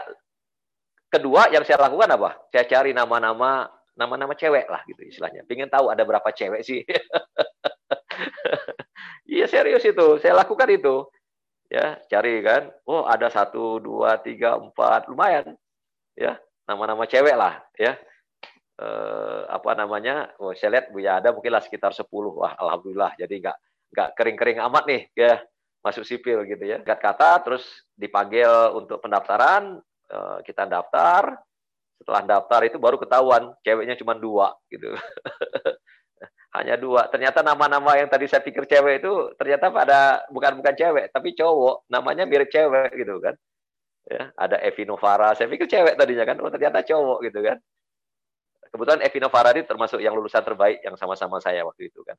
[1.09, 2.31] kedua yang saya lakukan apa?
[2.53, 5.45] Saya cari nama-nama nama-nama cewek lah gitu istilahnya.
[5.49, 6.85] Pengen tahu ada berapa cewek sih.
[9.33, 11.09] Iya serius itu, saya lakukan itu.
[11.73, 15.57] Ya cari kan oh ada satu dua tiga empat lumayan.
[16.13, 16.37] Ya
[16.69, 17.97] nama-nama cewek lah ya.
[18.77, 22.37] Eh, apa namanya oh, saya lihat Buya ada mungkin lah sekitar sepuluh.
[22.37, 23.17] Wah alhamdulillah.
[23.17, 23.57] Jadi nggak
[23.97, 25.41] nggak kering-kering amat nih ya
[25.81, 26.85] masuk sipil gitu ya.
[26.85, 27.65] Gat kata terus
[27.97, 29.81] dipanggil untuk pendaftaran.
[30.13, 31.41] Eh, kita daftar.
[32.05, 34.91] Setelah daftar itu baru ketahuan ceweknya cuma dua gitu
[36.53, 37.09] hanya dua.
[37.09, 41.89] Ternyata nama-nama yang tadi saya pikir cewek itu ternyata pada bukan bukan cewek, tapi cowok.
[41.89, 43.35] Namanya mirip cewek gitu kan.
[44.05, 45.33] Ya, ada Evi Novara.
[45.33, 47.57] Saya pikir cewek tadinya kan, oh ternyata cowok gitu kan.
[48.73, 52.17] Kebetulan Evi Novara ini termasuk yang lulusan terbaik yang sama-sama saya waktu itu kan.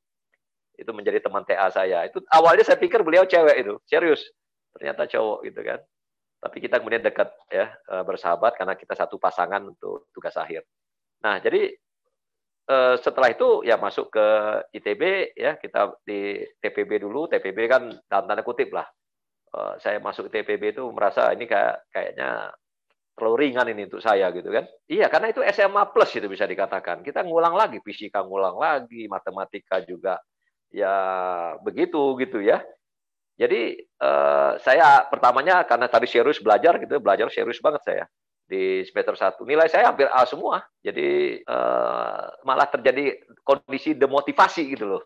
[0.74, 2.06] Itu menjadi teman TA saya.
[2.10, 4.26] Itu awalnya saya pikir beliau cewek itu, serius.
[4.74, 5.80] Ternyata cowok gitu kan.
[6.42, 10.66] Tapi kita kemudian dekat ya eh, bersahabat karena kita satu pasangan untuk tugas akhir.
[11.24, 11.72] Nah, jadi
[12.64, 14.28] Eh, setelah itu ya masuk ke
[14.72, 15.60] ITB ya.
[15.60, 17.28] Kita di TPB dulu.
[17.28, 18.88] TPB kan dalam tanda kutip lah.
[19.54, 22.50] Uh, saya masuk TPB itu merasa ini kayak kayaknya
[23.14, 24.66] terlalu ringan ini untuk saya gitu kan.
[24.90, 27.06] Iya karena itu SMA plus itu bisa dikatakan.
[27.06, 30.18] Kita ngulang lagi fisika ngulang lagi matematika juga
[30.74, 30.96] ya
[31.62, 32.66] begitu gitu ya.
[33.38, 38.06] Jadi uh, saya pertamanya karena tadi serius belajar gitu belajar serius banget saya
[38.44, 40.62] di semester satu Nilai saya hampir A semua.
[40.84, 45.04] Jadi uh, malah terjadi kondisi demotivasi gitu loh.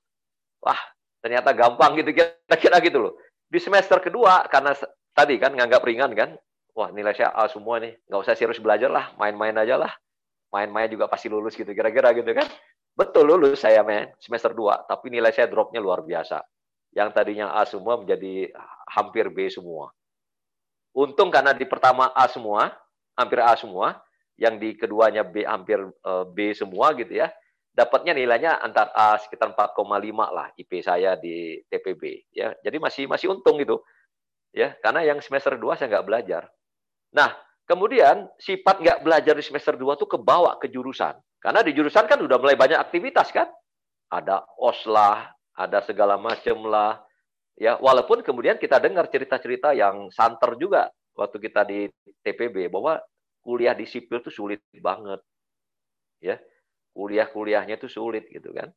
[0.62, 0.78] Wah,
[1.22, 3.14] ternyata gampang gitu kira-kira gitu loh.
[3.48, 4.76] Di semester kedua karena
[5.14, 6.30] tadi kan nganggap ringan kan.
[6.78, 7.98] Wah, nilai saya A semua nih.
[8.06, 9.94] Nggak usah serius belajar lah, main-main aja lah.
[10.54, 12.46] Main-main juga pasti lulus gitu kira-kira gitu kan.
[12.98, 16.42] Betul lulus saya men semester 2, tapi nilai saya dropnya luar biasa.
[16.94, 18.50] Yang tadinya A semua menjadi
[18.90, 19.94] hampir B semua.
[20.98, 22.74] Untung karena di pertama A semua,
[23.18, 24.00] hampir A semua,
[24.38, 27.34] yang di keduanya B hampir eh, B semua gitu ya.
[27.74, 29.86] Dapatnya nilainya antar A sekitar 4,5
[30.34, 32.54] lah IP saya di TPB ya.
[32.62, 33.82] Jadi masih masih untung gitu.
[34.56, 36.50] Ya, karena yang semester 2 saya nggak belajar.
[37.14, 37.38] Nah,
[37.70, 41.14] kemudian sifat nggak belajar di semester 2 tuh kebawa ke jurusan.
[41.38, 43.46] Karena di jurusan kan udah mulai banyak aktivitas kan.
[44.10, 46.98] Ada OS lah, ada segala macam lah.
[47.54, 51.90] Ya, walaupun kemudian kita dengar cerita-cerita yang santer juga waktu kita di
[52.22, 53.02] TPB bahwa
[53.42, 55.20] kuliah di sipil itu sulit banget.
[56.22, 56.38] Ya.
[56.94, 58.70] Kuliah-kuliahnya itu sulit gitu kan.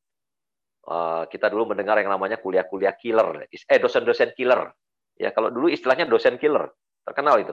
[0.81, 4.73] Uh, kita dulu mendengar yang namanya kuliah-kuliah killer, eh dosen-dosen killer.
[5.21, 6.73] Ya, kalau dulu istilahnya dosen killer,
[7.05, 7.53] terkenal itu.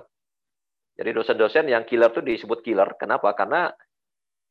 [0.95, 2.95] Jadi dosen-dosen yang killer itu disebut killer.
[2.95, 3.36] Kenapa?
[3.36, 3.67] Karena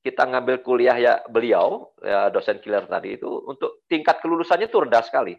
[0.05, 5.03] kita ngambil kuliah ya beliau, ya dosen killer tadi itu untuk tingkat kelulusannya itu rendah
[5.03, 5.35] sekali.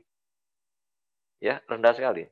[1.37, 2.25] Ya, rendah sekali.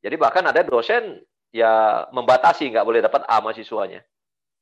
[0.00, 1.18] Jadi bahkan ada dosen
[1.56, 4.04] ya membatasi nggak boleh dapat A mahasiswanya.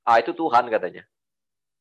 [0.07, 1.02] A itu Tuhan katanya.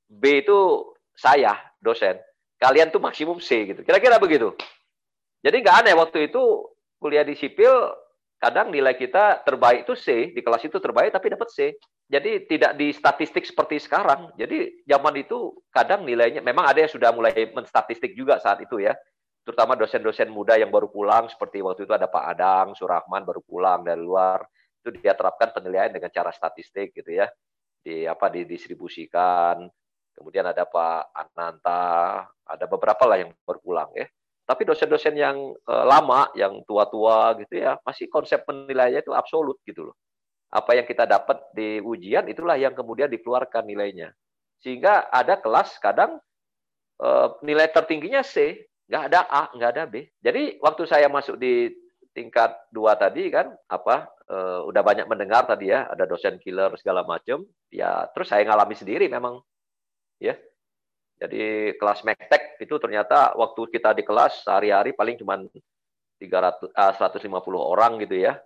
[0.10, 2.18] B itu saya dosen.
[2.58, 3.86] Kalian tuh maksimum C gitu.
[3.86, 4.58] Kira-kira begitu.
[5.46, 6.42] Jadi nggak aneh waktu itu
[6.98, 7.92] kuliah di sipil
[8.40, 11.78] kadang nilai kita terbaik itu C di kelas itu terbaik tapi dapat C.
[12.10, 14.34] Jadi tidak di statistik seperti sekarang.
[14.40, 18.96] Jadi zaman itu kadang nilainya memang ada yang sudah mulai menstatistik juga saat itu ya.
[19.44, 23.84] Terutama dosen-dosen muda yang baru pulang seperti waktu itu ada Pak Adang, Surahman baru pulang
[23.84, 24.48] dari luar
[24.84, 27.32] itu dia terapkan penilaian dengan cara statistik gitu ya.
[27.80, 29.64] Di apa didistribusikan.
[30.14, 34.06] Kemudian ada Pak Ananta ada beberapa lah yang berpulang ya.
[34.44, 39.90] Tapi dosen-dosen yang eh, lama yang tua-tua gitu ya masih konsep penilaiannya itu absolut gitu
[39.90, 39.96] loh.
[40.54, 44.12] Apa yang kita dapat di ujian itulah yang kemudian dikeluarkan nilainya.
[44.62, 46.20] Sehingga ada kelas kadang
[47.00, 50.12] eh, nilai tertingginya C nggak ada A nggak ada B.
[50.20, 51.72] Jadi waktu saya masuk di
[52.14, 57.06] tingkat dua tadi kan apa uh, udah banyak mendengar tadi ya ada dosen killer segala
[57.06, 59.38] macam ya terus saya ngalami sendiri memang
[60.18, 60.34] ya
[61.22, 67.30] jadi kelas mektek itu ternyata waktu kita di kelas sehari-hari paling cuma 300 uh, 150
[67.54, 68.42] orang gitu ya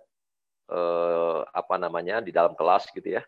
[0.72, 3.22] uh, apa namanya di dalam kelas gitu ya.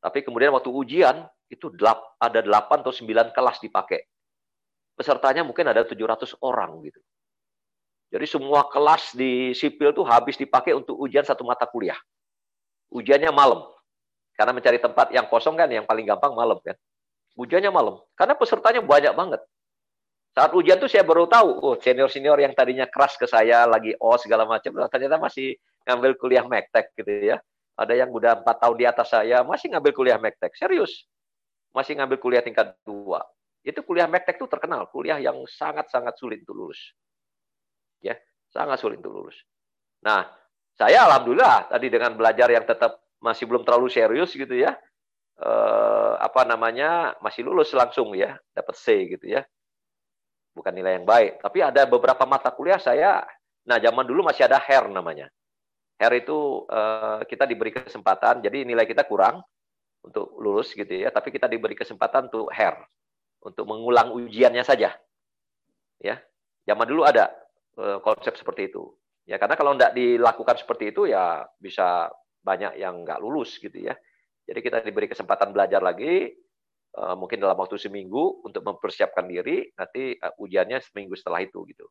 [0.00, 1.72] Tapi kemudian waktu ujian itu
[2.20, 4.00] ada 8 atau 9 kelas dipakai.
[4.96, 7.00] Pesertanya mungkin ada 700 orang gitu.
[8.16, 12.00] Jadi semua kelas di sipil tuh habis dipakai untuk ujian satu mata kuliah.
[12.88, 13.68] Ujiannya malam.
[14.32, 16.72] Karena mencari tempat yang kosong kan yang paling gampang malam kan.
[17.36, 18.00] Ujiannya malam.
[18.16, 19.44] Karena pesertanya banyak banget.
[20.32, 24.16] Saat ujian tuh saya baru tahu, oh senior-senior yang tadinya keras ke saya, lagi oh
[24.16, 27.36] segala macam, ternyata masih ngambil kuliah mektek gitu ya.
[27.76, 30.56] Ada yang udah empat tahun di atas saya, masih ngambil kuliah mektek.
[30.56, 31.04] Serius.
[31.76, 33.20] Masih ngambil kuliah tingkat dua.
[33.60, 36.96] Itu kuliah mektek tuh terkenal, kuliah yang sangat-sangat sulit untuk lulus.
[38.02, 38.16] Ya,
[38.52, 39.38] sangat sulit untuk lulus.
[40.04, 40.28] Nah,
[40.76, 44.76] saya alhamdulillah tadi dengan belajar yang tetap masih belum terlalu serius gitu ya.
[45.36, 47.16] Eh, apa namanya?
[47.20, 49.44] masih lulus langsung ya, dapat C gitu ya
[50.56, 51.44] bukan nilai yang baik.
[51.44, 53.20] Tapi ada beberapa mata kuliah saya,
[53.68, 55.28] nah zaman dulu masih ada HER namanya.
[56.00, 59.44] HER itu uh, kita diberi kesempatan, jadi nilai kita kurang
[60.00, 62.80] untuk lulus gitu ya, tapi kita diberi kesempatan untuk HER,
[63.44, 64.96] untuk mengulang ujiannya saja.
[66.00, 66.24] Ya,
[66.64, 67.28] zaman dulu ada
[67.76, 68.88] konsep seperti itu.
[69.26, 72.08] Ya, karena kalau tidak dilakukan seperti itu ya bisa
[72.40, 73.92] banyak yang nggak lulus gitu ya.
[74.46, 76.30] Jadi kita diberi kesempatan belajar lagi,
[76.96, 81.84] Eh, mungkin dalam waktu seminggu untuk mempersiapkan diri, nanti uh, ujiannya seminggu setelah itu gitu.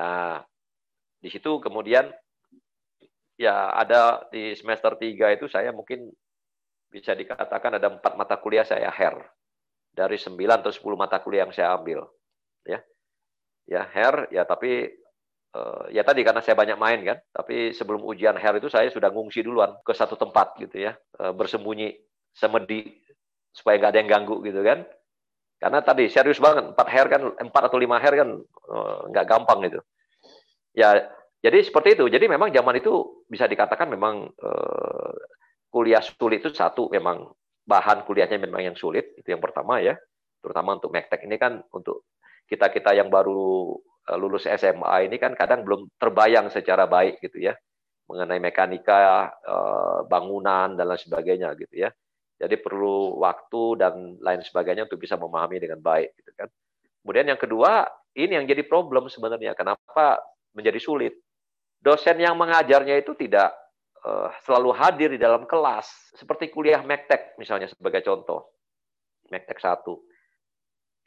[0.00, 0.40] Nah,
[1.20, 2.08] di situ kemudian
[3.36, 6.08] ya ada di semester 3 itu saya mungkin
[6.88, 9.20] bisa dikatakan ada empat mata kuliah saya HER
[9.92, 10.32] dari 9
[10.64, 12.08] atau 10 mata kuliah yang saya ambil
[12.64, 12.80] ya
[13.66, 14.88] ya HER ya tapi
[15.54, 19.10] uh, ya tadi karena saya banyak main kan tapi sebelum ujian HER itu saya sudah
[19.10, 21.98] ngungsi duluan ke satu tempat gitu ya uh, bersembunyi
[22.36, 23.06] semedi
[23.56, 24.84] supaya nggak ada yang ganggu gitu kan.
[25.56, 28.28] Karena tadi serius banget empat hair kan empat atau lima hair kan
[29.08, 29.80] nggak gampang gitu.
[30.76, 31.08] Ya
[31.40, 32.04] jadi seperti itu.
[32.12, 35.12] Jadi memang zaman itu bisa dikatakan memang uh,
[35.72, 37.32] kuliah sulit itu satu memang
[37.64, 39.96] bahan kuliahnya memang yang sulit itu yang pertama ya.
[40.44, 42.04] Terutama untuk Mektek ini kan untuk
[42.46, 43.76] kita kita yang baru
[44.10, 47.54] eh, lulus SMA ini kan kadang belum terbayang secara baik gitu ya
[48.06, 49.34] mengenai mekanika
[50.06, 51.90] bangunan dan lain sebagainya gitu ya.
[52.36, 56.48] Jadi perlu waktu dan lain sebagainya untuk bisa memahami dengan baik, gitu kan.
[57.00, 59.56] Kemudian yang kedua, ini yang jadi problem sebenarnya.
[59.56, 60.20] Kenapa
[60.52, 61.16] menjadi sulit?
[61.80, 63.56] Dosen yang mengajarnya itu tidak
[64.04, 68.52] uh, selalu hadir di dalam kelas, seperti kuliah Mektek misalnya sebagai contoh,
[69.32, 70.04] Mektek satu.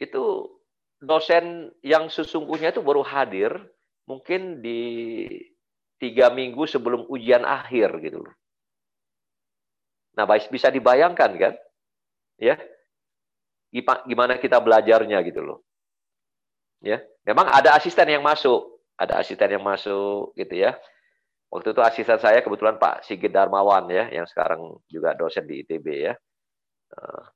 [0.02, 0.49] Itu
[0.99, 3.55] dosen yang sesungguhnya itu baru hadir
[4.03, 5.25] mungkin di
[5.99, 8.35] tiga minggu sebelum ujian akhir gitu loh.
[10.15, 11.53] Nah, bisa dibayangkan kan?
[12.39, 12.59] Ya.
[14.07, 15.63] Gimana kita belajarnya gitu loh.
[16.83, 17.03] Ya.
[17.23, 20.75] Memang ada asisten yang masuk, ada asisten yang masuk gitu ya.
[21.49, 25.88] Waktu itu asisten saya kebetulan Pak Sigit Darmawan ya, yang sekarang juga dosen di ITB
[26.12, 26.13] ya.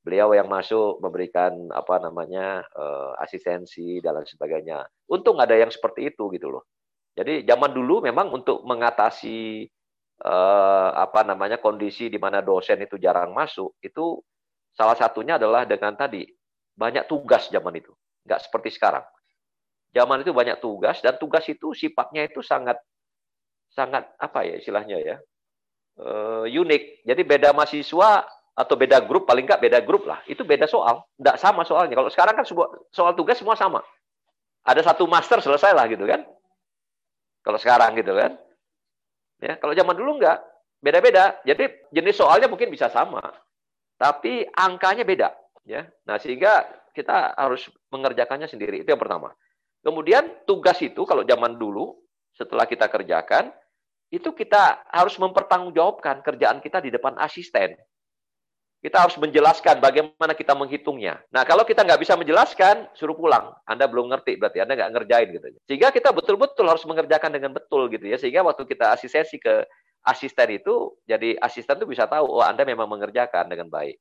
[0.03, 4.83] Beliau yang masuk memberikan apa namanya uh, asistensi dan lain sebagainya.
[5.07, 6.67] Untung ada yang seperti itu gitu loh.
[7.13, 9.69] Jadi zaman dulu memang untuk mengatasi
[10.23, 14.17] eh, apa namanya kondisi di mana dosen itu jarang masuk itu
[14.73, 16.25] salah satunya adalah dengan tadi
[16.73, 17.93] banyak tugas zaman itu
[18.25, 19.05] nggak seperti sekarang
[19.93, 22.81] zaman itu banyak tugas dan tugas itu sifatnya itu sangat
[23.69, 25.15] sangat apa ya istilahnya ya
[26.01, 30.69] uh, unik jadi beda mahasiswa atau beda grup paling nggak beda grup lah itu beda
[30.69, 32.45] soal nggak sama soalnya kalau sekarang kan
[32.93, 33.81] soal tugas semua sama
[34.63, 36.21] ada satu master selesai lah gitu kan
[37.41, 38.37] kalau sekarang gitu kan
[39.43, 40.39] Ya, kalau zaman dulu enggak,
[40.79, 41.35] beda-beda.
[41.43, 43.19] Jadi jenis soalnya mungkin bisa sama,
[43.99, 45.35] tapi angkanya beda.
[45.67, 46.63] Ya, nah sehingga
[46.95, 48.87] kita harus mengerjakannya sendiri.
[48.87, 49.35] Itu yang pertama.
[49.83, 51.91] Kemudian tugas itu kalau zaman dulu
[52.31, 53.51] setelah kita kerjakan
[54.07, 57.75] itu kita harus mempertanggungjawabkan kerjaan kita di depan asisten.
[58.83, 61.23] Kita harus menjelaskan bagaimana kita menghitungnya.
[61.31, 63.55] Nah, kalau kita nggak bisa menjelaskan, suruh pulang.
[63.63, 65.47] Anda belum ngerti, berarti Anda nggak ngerjain gitu.
[65.63, 68.19] Sehingga kita betul-betul harus mengerjakan dengan betul gitu ya.
[68.19, 69.63] Sehingga waktu kita asistensi ke
[70.03, 73.95] asisten itu, jadi asisten itu bisa tahu, oh Anda memang mengerjakan dengan baik.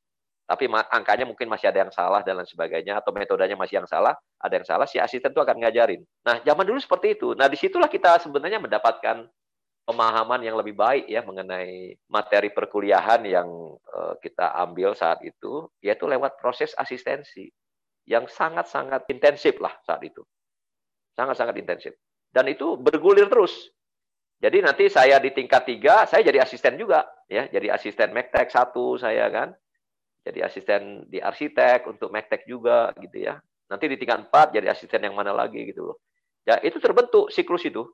[0.51, 4.19] Tapi angkanya mungkin masih ada yang salah dan lain sebagainya, atau metodenya masih yang salah,
[4.43, 6.03] ada yang salah, si asisten itu akan ngajarin.
[6.27, 7.39] Nah, zaman dulu seperti itu.
[7.39, 9.31] Nah, di situlah kita sebenarnya mendapatkan
[9.83, 16.07] pemahaman yang lebih baik ya mengenai materi perkuliahan yang uh, kita ambil saat itu yaitu
[16.07, 17.51] lewat proses asistensi
[18.07, 20.23] yang sangat-sangat intensif lah saat itu.
[21.15, 21.93] Sangat-sangat intensif.
[22.33, 23.71] Dan itu bergulir terus.
[24.43, 28.99] Jadi nanti saya di tingkat tiga, saya jadi asisten juga, ya, jadi asisten Mektek satu
[28.99, 29.55] saya kan,
[30.27, 33.39] jadi asisten di arsitek untuk Mektek juga gitu ya.
[33.71, 35.97] Nanti di tingkat empat jadi asisten yang mana lagi gitu loh.
[36.43, 37.87] Ya itu terbentuk siklus itu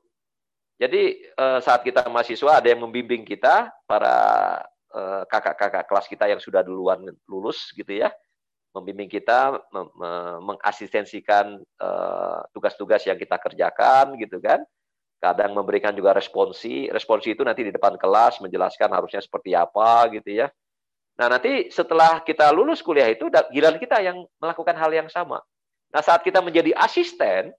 [0.79, 4.15] Jadi uh, saat kita mahasiswa ada yang membimbing kita para
[4.95, 8.07] uh, kakak-kakak kelas kita yang sudah duluan lulus gitu ya,
[8.71, 9.59] membimbing kita,
[10.39, 11.59] mengasistensikan
[12.55, 14.63] tugas-tugas uh, yang kita kerjakan gitu kan.
[15.19, 16.87] Kadang memberikan juga responsi.
[16.87, 20.47] Responsi itu nanti di depan kelas menjelaskan harusnya seperti apa gitu ya.
[21.19, 25.43] Nah, nanti setelah kita lulus kuliah itu giliran kita yang melakukan hal yang sama.
[25.91, 27.51] Nah, saat kita menjadi asisten,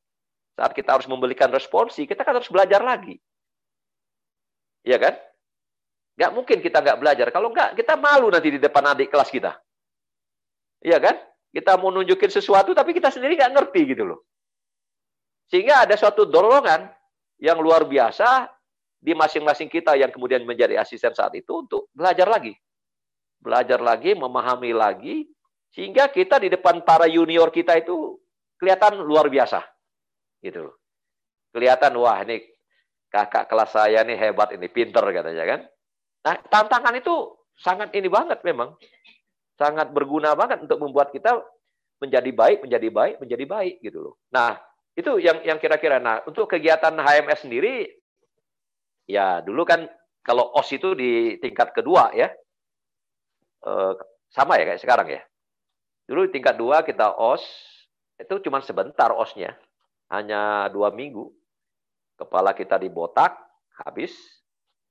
[0.60, 3.16] saat kita harus memberikan responsi, kita kan harus belajar lagi.
[4.84, 5.16] Iya kan?
[6.20, 7.26] Nggak mungkin kita nggak belajar.
[7.32, 9.56] Kalau nggak, kita malu nanti di depan adik kelas kita.
[10.84, 11.16] Iya kan?
[11.48, 14.28] Kita mau nunjukin sesuatu, tapi kita sendiri nggak ngerti gitu loh.
[15.48, 16.92] Sehingga ada suatu dorongan
[17.40, 18.52] yang luar biasa
[19.00, 22.52] di masing-masing kita yang kemudian menjadi asisten saat itu untuk belajar lagi
[23.40, 25.24] belajar lagi, memahami lagi,
[25.72, 28.20] sehingga kita di depan para junior kita itu
[28.60, 29.64] kelihatan luar biasa.
[30.40, 30.72] Gitu
[31.50, 32.42] Kelihatan, wah ini
[33.10, 35.60] kakak kelas saya ini hebat, ini pinter katanya kan.
[36.24, 37.14] Nah, tantangan itu
[37.58, 38.74] sangat ini banget memang.
[39.58, 41.42] Sangat berguna banget untuk membuat kita
[42.00, 44.14] menjadi baik, menjadi baik, menjadi baik gitu loh.
[44.30, 44.56] Nah,
[44.94, 45.98] itu yang yang kira-kira.
[45.98, 47.90] Nah, untuk kegiatan HMS sendiri,
[49.10, 49.90] ya dulu kan
[50.22, 52.30] kalau OS itu di tingkat kedua ya,
[53.60, 53.92] Eh,
[54.32, 55.22] sama ya kayak sekarang ya.
[56.08, 57.44] Dulu tingkat dua kita os
[58.16, 59.52] itu cuma sebentar osnya,
[60.10, 61.30] hanya dua minggu.
[62.18, 63.32] Kepala kita dibotak
[63.80, 64.12] habis,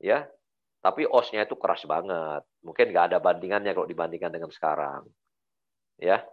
[0.02, 0.26] ya.
[0.80, 2.42] Tapi osnya itu keras banget.
[2.64, 5.06] Mungkin nggak ada bandingannya kalau dibandingkan dengan sekarang.
[6.00, 6.24] Ya,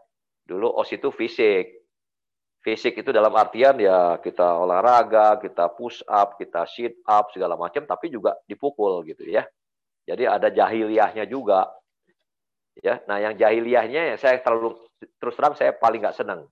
[0.46, 1.84] dulu os itu fisik.
[2.62, 7.86] Fisik itu dalam artian ya kita olahraga, kita push up, kita sit up segala macam,
[7.86, 9.46] tapi juga dipukul gitu ya.
[10.06, 11.66] Jadi ada jahiliyahnya juga
[12.84, 14.76] Ya, nah yang jahiliyahnya ya saya terlalu
[15.16, 16.44] terus terang saya paling nggak senang.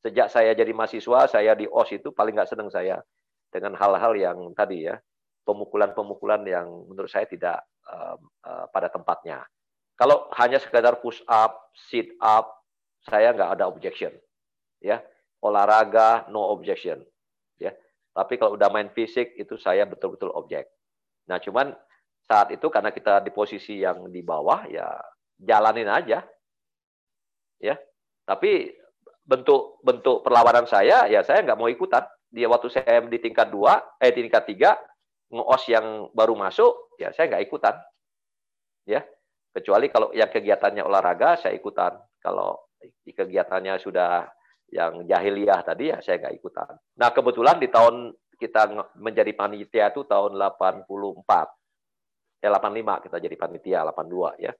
[0.00, 3.04] Sejak saya jadi mahasiswa, saya di OS itu paling nggak senang saya
[3.52, 4.96] dengan hal-hal yang tadi ya
[5.44, 9.44] pemukulan-pemukulan yang menurut saya tidak uh, uh, pada tempatnya.
[9.98, 12.64] Kalau hanya sekedar push up, sit up,
[13.04, 14.14] saya nggak ada objection.
[14.80, 15.04] Ya,
[15.44, 17.04] olahraga no objection.
[17.60, 17.76] Ya,
[18.16, 20.72] tapi kalau udah main fisik itu saya betul-betul objek.
[21.28, 21.76] Nah, cuman
[22.24, 24.88] saat itu karena kita di posisi yang di bawah ya
[25.36, 26.24] jalanin aja.
[27.60, 27.76] Ya.
[28.24, 28.72] Tapi
[29.30, 32.02] bentuk bentuk perlawanan saya ya saya nggak mau ikutan.
[32.30, 34.78] Dia waktu saya di tingkat dua, eh di tingkat tiga,
[35.30, 37.74] ngeos yang baru masuk, ya saya nggak ikutan.
[38.86, 39.06] Ya.
[39.50, 41.98] Kecuali kalau yang kegiatannya olahraga saya ikutan.
[42.22, 44.30] Kalau di kegiatannya sudah
[44.70, 46.70] yang jahiliyah tadi ya saya nggak ikutan.
[46.98, 50.86] Nah kebetulan di tahun kita menjadi panitia itu tahun 84.
[52.40, 54.52] Ya 85 kita jadi panitia 82 ya.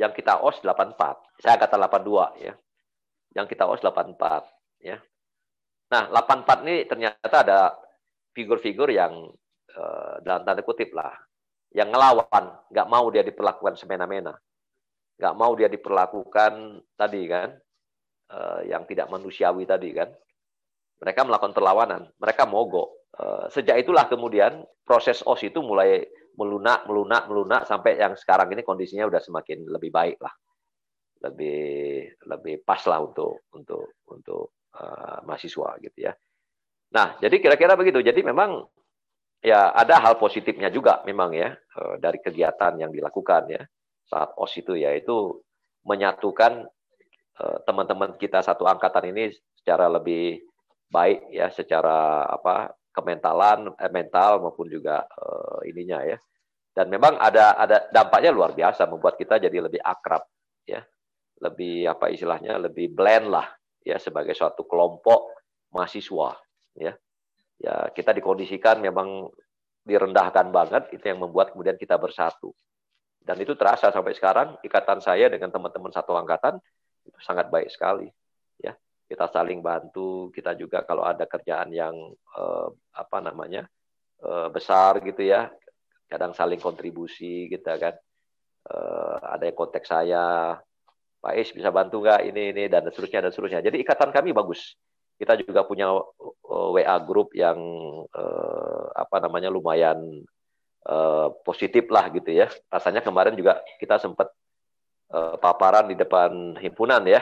[0.00, 1.44] Yang kita OS 84.
[1.44, 2.56] Saya kata 82 ya.
[3.34, 4.16] Yang kita OS 84
[4.82, 4.98] ya.
[5.90, 7.60] Nah, 84 ini ternyata ada
[8.34, 9.30] figur-figur yang
[9.70, 11.14] eh, dalam tanda kutip lah
[11.70, 14.34] yang ngelawan, nggak mau dia diperlakukan semena-mena.
[15.18, 17.54] Nggak mau dia diperlakukan tadi kan,
[18.30, 20.10] eh, yang tidak manusiawi tadi kan.
[21.00, 23.10] Mereka melakukan perlawanan, mereka mogok.
[23.14, 26.02] Eh, sejak itulah kemudian proses OS itu mulai
[26.34, 30.32] melunak, melunak, melunak sampai yang sekarang ini kondisinya udah semakin lebih baik lah,
[31.20, 31.60] lebih
[32.24, 36.12] lebih pas lah untuk untuk untuk uh, mahasiswa gitu ya.
[36.90, 38.00] Nah, jadi kira-kira begitu.
[38.02, 38.64] Jadi memang
[39.40, 43.62] ya ada hal positifnya juga memang ya uh, dari kegiatan yang dilakukan ya
[44.08, 45.38] saat OS itu yaitu
[45.86, 46.66] menyatukan
[47.40, 50.42] uh, teman-teman kita satu angkatan ini secara lebih
[50.90, 56.18] baik ya secara apa kementalan, eh, mental maupun juga uh, ininya ya.
[56.74, 60.26] Dan memang ada ada dampaknya luar biasa membuat kita jadi lebih akrab
[60.66, 60.82] ya.
[61.40, 63.48] Lebih apa istilahnya lebih blend lah
[63.80, 65.32] ya sebagai suatu kelompok
[65.72, 66.36] mahasiswa
[66.76, 66.92] ya.
[67.60, 69.28] Ya, kita dikondisikan memang
[69.84, 72.56] direndahkan banget itu yang membuat kemudian kita bersatu.
[73.20, 76.56] Dan itu terasa sampai sekarang ikatan saya dengan teman-teman satu angkatan
[77.04, 78.08] itu sangat baik sekali
[79.10, 83.66] kita saling bantu kita juga kalau ada kerjaan yang eh, apa namanya
[84.22, 85.50] eh, besar gitu ya
[86.06, 87.94] kadang saling kontribusi kita kan
[88.70, 90.54] eh, ada yang kontak saya
[91.20, 92.20] Pak Is bisa bantu nggak?
[92.32, 93.60] Ini ini dan seterusnya dan seterusnya.
[93.60, 94.76] Jadi ikatan kami bagus.
[95.20, 97.60] Kita juga punya eh, WA grup yang
[98.08, 100.00] eh, apa namanya lumayan
[100.88, 102.48] eh, positif lah gitu ya.
[102.72, 104.32] Rasanya kemarin juga kita sempat
[105.12, 107.20] eh, paparan di depan himpunan ya.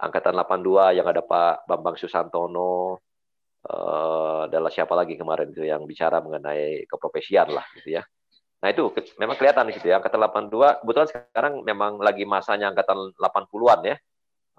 [0.00, 2.96] Angkatan 82 yang ada Pak Bambang Susantono
[3.68, 8.02] uh, adalah siapa lagi kemarin itu yang bicara mengenai keprofesian lah gitu ya.
[8.60, 13.16] Nah itu memang kelihatan di situ ya angkatan 82 kebetulan sekarang memang lagi masanya angkatan
[13.16, 13.96] 80-an ya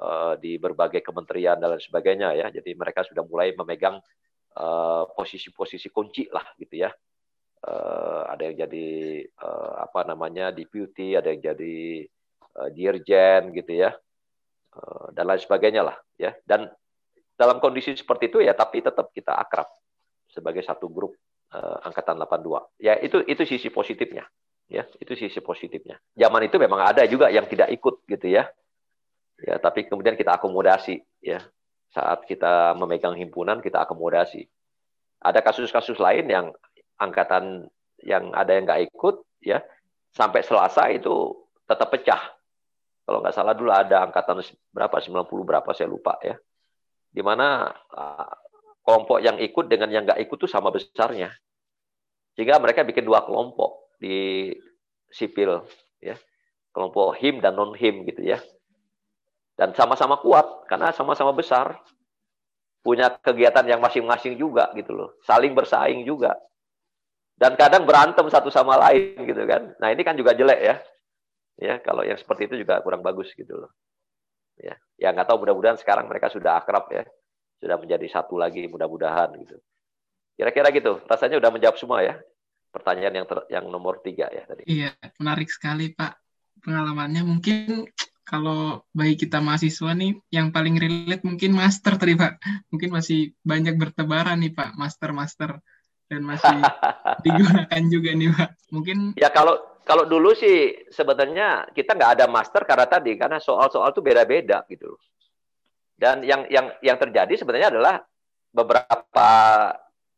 [0.01, 2.49] uh, di berbagai kementerian dan lain sebagainya ya.
[2.49, 4.01] Jadi mereka sudah mulai memegang
[4.51, 6.91] posisi posisi-posisi kunci lah gitu ya
[7.67, 8.87] uh, ada yang jadi
[9.41, 12.05] uh, apa namanya deputy, ada yang jadi
[12.57, 13.93] uh, dirjen gitu ya,
[14.75, 16.33] uh, dan lain sebagainya lah ya.
[16.45, 16.69] Dan
[17.37, 19.69] dalam kondisi seperti itu ya, tapi tetap kita akrab
[20.29, 21.13] sebagai satu grup
[21.51, 22.81] uh, angkatan 82.
[22.81, 24.25] Ya itu itu sisi positifnya,
[24.71, 25.99] ya itu sisi positifnya.
[26.15, 28.47] Zaman itu memang ada juga yang tidak ikut gitu ya,
[29.43, 31.43] ya tapi kemudian kita akomodasi ya
[31.91, 34.47] saat kita memegang himpunan kita akomodasi.
[35.21, 36.49] Ada kasus-kasus lain yang
[36.97, 37.69] angkatan
[38.01, 39.61] yang ada yang nggak ikut ya
[40.15, 42.21] sampai Selasa itu tetap pecah.
[43.05, 44.39] Kalau nggak salah dulu ada angkatan
[44.71, 46.39] berapa 90 berapa saya lupa ya.
[47.11, 48.33] Di mana uh,
[48.81, 51.31] kelompok yang ikut dengan yang nggak ikut tuh sama besarnya.
[52.35, 54.49] Sehingga mereka bikin dua kelompok di
[55.11, 55.61] sipil
[56.01, 56.15] ya.
[56.71, 58.39] Kelompok him dan non him gitu ya.
[59.59, 61.77] Dan sama-sama kuat karena sama-sama besar.
[62.81, 65.19] Punya kegiatan yang masing-masing juga gitu loh.
[65.21, 66.33] Saling bersaing juga
[67.41, 69.73] dan kadang berantem satu sama lain gitu kan.
[69.81, 70.75] Nah ini kan juga jelek ya.
[71.57, 73.73] Ya kalau yang seperti itu juga kurang bagus gitu loh.
[74.61, 77.01] Ya, ya nggak tahu mudah-mudahan sekarang mereka sudah akrab ya,
[77.61, 79.61] sudah menjadi satu lagi mudah-mudahan gitu.
[80.33, 80.97] Kira-kira gitu.
[81.05, 82.17] Rasanya udah menjawab semua ya
[82.73, 84.65] pertanyaan yang ter, yang nomor tiga ya tadi.
[84.65, 86.17] Iya, menarik sekali Pak
[86.65, 87.21] pengalamannya.
[87.21, 87.85] Mungkin
[88.25, 92.41] kalau bagi kita mahasiswa nih, yang paling relate mungkin master tadi Pak.
[92.73, 95.61] Mungkin masih banyak bertebaran nih Pak, master-master
[96.07, 96.57] dan masih
[97.27, 98.49] digunakan juga nih Pak.
[98.71, 103.91] Mungkin ya kalau kalau dulu sih sebenarnya kita nggak ada master karena tadi karena soal-soal
[103.91, 104.95] itu beda-beda gitu
[106.01, 108.01] Dan yang yang yang terjadi sebenarnya adalah
[108.49, 109.29] beberapa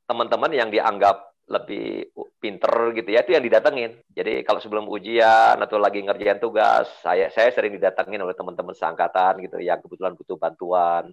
[0.07, 2.07] teman-teman yang dianggap lebih
[2.39, 3.99] pinter gitu ya itu yang didatengin.
[4.15, 9.43] Jadi kalau sebelum ujian atau lagi ngerjain tugas, saya saya sering didatengin oleh teman-teman seangkatan
[9.43, 11.11] gitu yang kebetulan butuh bantuan.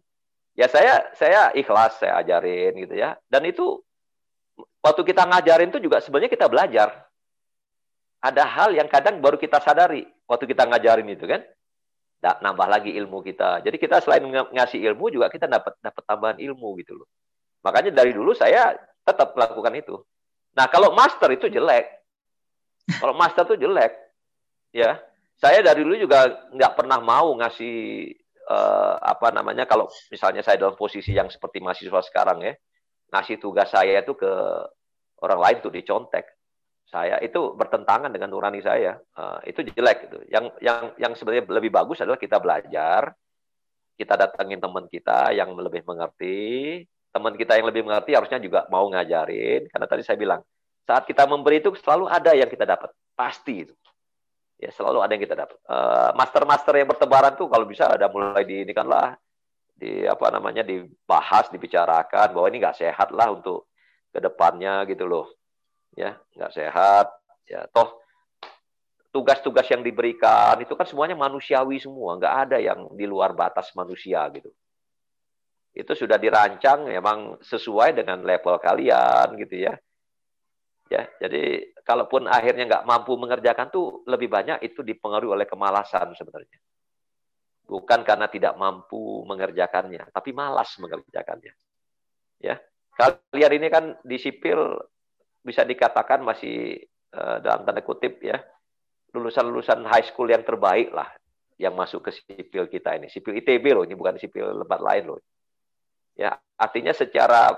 [0.54, 3.18] Ya saya saya ikhlas saya ajarin gitu ya.
[3.26, 3.82] Dan itu
[4.86, 7.10] waktu kita ngajarin itu juga sebenarnya kita belajar.
[8.22, 11.42] Ada hal yang kadang baru kita sadari waktu kita ngajarin itu kan.
[12.20, 13.64] Nambah lagi ilmu kita.
[13.64, 17.08] Jadi kita selain ngasih ilmu juga kita dapat dapat tambahan ilmu gitu loh.
[17.64, 19.96] Makanya dari dulu saya tetap melakukan itu.
[20.56, 21.88] Nah, kalau master itu jelek.
[23.00, 23.92] Kalau master itu jelek.
[24.74, 25.00] Ya.
[25.40, 28.12] Saya dari dulu juga nggak pernah mau ngasih
[28.50, 32.52] uh, apa namanya kalau misalnya saya dalam posisi yang seperti mahasiswa sekarang ya
[33.10, 34.32] ngasih tugas saya itu ke
[35.22, 36.39] orang lain untuk dicontek
[36.90, 38.98] saya itu bertentangan dengan nurani saya.
[39.14, 40.18] Uh, itu jelek gitu.
[40.26, 43.14] Yang yang yang sebenarnya lebih bagus adalah kita belajar
[43.94, 46.82] kita datangin teman kita yang lebih mengerti.
[47.14, 49.70] Teman kita yang lebih mengerti harusnya juga mau ngajarin.
[49.70, 50.42] Karena tadi saya bilang
[50.82, 52.90] saat kita memberi itu selalu ada yang kita dapat.
[53.14, 53.74] Pasti itu.
[54.58, 55.56] Ya selalu ada yang kita dapat.
[55.64, 59.14] Uh, master-master yang bertebaran tuh kalau bisa ada mulai di ini kan lah
[59.80, 63.72] di apa namanya dibahas dibicarakan bahwa ini nggak sehat lah untuk
[64.12, 65.39] ke depannya gitu loh
[65.94, 67.06] ya nggak sehat.
[67.50, 67.98] Ya toh
[69.10, 72.18] tugas-tugas yang diberikan itu kan semuanya manusiawi semua.
[72.18, 74.50] Nggak ada yang di luar batas manusia gitu.
[75.70, 79.74] Itu sudah dirancang memang sesuai dengan level kalian gitu ya.
[80.90, 86.58] Ya jadi kalaupun akhirnya nggak mampu mengerjakan tuh lebih banyak itu dipengaruhi oleh kemalasan sebenarnya.
[87.70, 91.54] Bukan karena tidak mampu mengerjakannya, tapi malas mengerjakannya.
[92.42, 92.58] Ya,
[92.98, 94.58] kalian ini kan di sipil
[95.40, 96.76] bisa dikatakan masih
[97.16, 98.40] uh, dalam tanda kutip ya
[99.10, 101.10] lulusan-lulusan high school yang terbaik lah
[101.60, 103.12] yang masuk ke sipil kita ini.
[103.12, 105.20] Sipil ITB loh, ini bukan sipil lembat lain loh.
[106.16, 107.52] Ya, artinya secara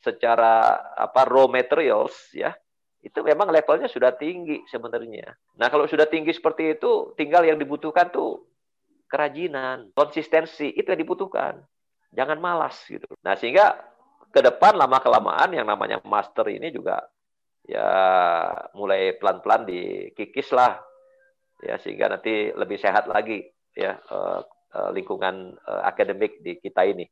[0.00, 2.56] secara apa raw materials ya
[3.04, 5.32] itu memang levelnya sudah tinggi sebenarnya.
[5.56, 8.44] Nah kalau sudah tinggi seperti itu, tinggal yang dibutuhkan tuh
[9.08, 11.64] kerajinan, konsistensi itu yang dibutuhkan.
[12.14, 13.06] Jangan malas gitu.
[13.22, 13.78] Nah, sehingga
[14.30, 17.02] ke depan lama kelamaan yang namanya master ini juga
[17.66, 17.86] ya
[18.74, 20.78] mulai pelan-pelan dikikis lah
[21.60, 23.44] ya sehingga nanti lebih sehat lagi
[23.76, 24.40] ya uh,
[24.94, 27.04] lingkungan uh, akademik di kita ini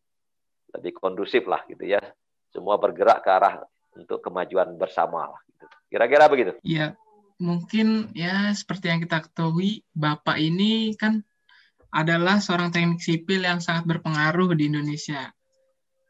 [0.78, 2.00] lebih kondusif lah gitu ya
[2.48, 3.60] semua bergerak ke arah
[3.98, 5.66] untuk kemajuan bersama lah gitu.
[5.92, 6.96] kira-kira begitu iya
[7.38, 11.22] mungkin ya seperti yang kita ketahui bapak ini kan
[11.88, 15.32] adalah seorang teknik sipil yang sangat berpengaruh di Indonesia.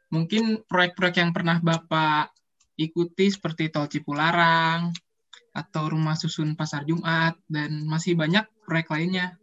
[0.08, 2.32] Mungkin proyek-proyek yang pernah Bapak
[2.80, 4.88] ikuti seperti Tol Cipularang,
[5.52, 9.36] atau Rumah Susun Pasar Jumat, dan masih banyak proyek lainnya.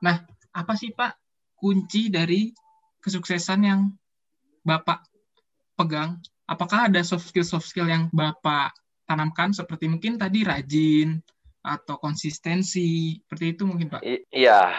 [0.00, 0.22] Nah,
[0.54, 1.18] apa sih Pak
[1.58, 2.48] kunci dari
[3.02, 3.80] kesuksesan yang
[4.64, 5.04] Bapak
[5.76, 6.22] pegang?
[6.48, 8.72] Apakah ada soft skill-soft skill yang Bapak
[9.04, 11.20] tanamkan seperti mungkin tadi rajin,
[11.60, 14.00] atau konsistensi, seperti itu mungkin Pak?
[14.32, 14.72] Iya,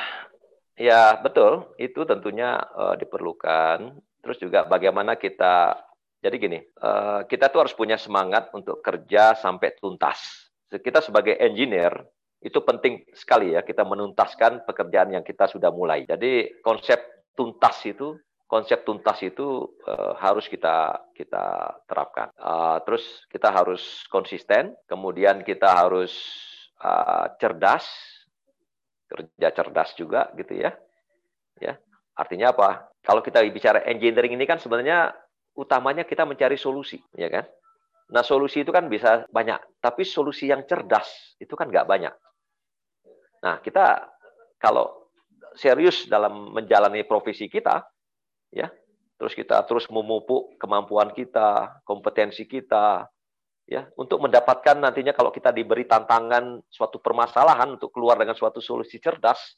[0.81, 1.69] Ya, betul.
[1.77, 4.01] Itu tentunya uh, diperlukan.
[4.21, 5.77] Terus juga bagaimana kita
[6.21, 10.21] Jadi gini, uh, kita tuh harus punya semangat untuk kerja sampai tuntas.
[10.69, 11.97] Kita sebagai engineer
[12.45, 16.05] itu penting sekali ya kita menuntaskan pekerjaan yang kita sudah mulai.
[16.05, 17.01] Jadi konsep
[17.33, 22.29] tuntas itu konsep tuntas itu uh, harus kita kita terapkan.
[22.37, 26.13] Uh, terus kita harus konsisten, kemudian kita harus
[27.37, 27.85] cerdas,
[29.05, 30.73] kerja cerdas juga gitu ya.
[31.61, 31.77] Ya,
[32.17, 32.90] artinya apa?
[33.01, 35.13] Kalau kita bicara engineering ini kan sebenarnya
[35.57, 37.45] utamanya kita mencari solusi, ya kan?
[38.11, 42.13] Nah, solusi itu kan bisa banyak, tapi solusi yang cerdas itu kan nggak banyak.
[43.41, 44.05] Nah, kita
[44.61, 45.09] kalau
[45.57, 47.81] serius dalam menjalani profesi kita,
[48.51, 48.69] ya,
[49.17, 53.07] terus kita terus memupuk kemampuan kita, kompetensi kita,
[53.65, 58.99] ya, untuk mendapatkan nantinya kalau kita diberi tantangan suatu permasalahan untuk keluar dengan suatu solusi
[58.99, 59.55] cerdas,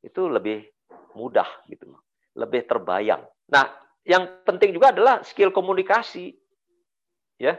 [0.00, 0.64] itu lebih
[1.12, 1.94] mudah gitu,
[2.36, 3.26] lebih terbayang.
[3.50, 3.66] Nah,
[4.06, 6.34] yang penting juga adalah skill komunikasi.
[7.40, 7.58] Ya.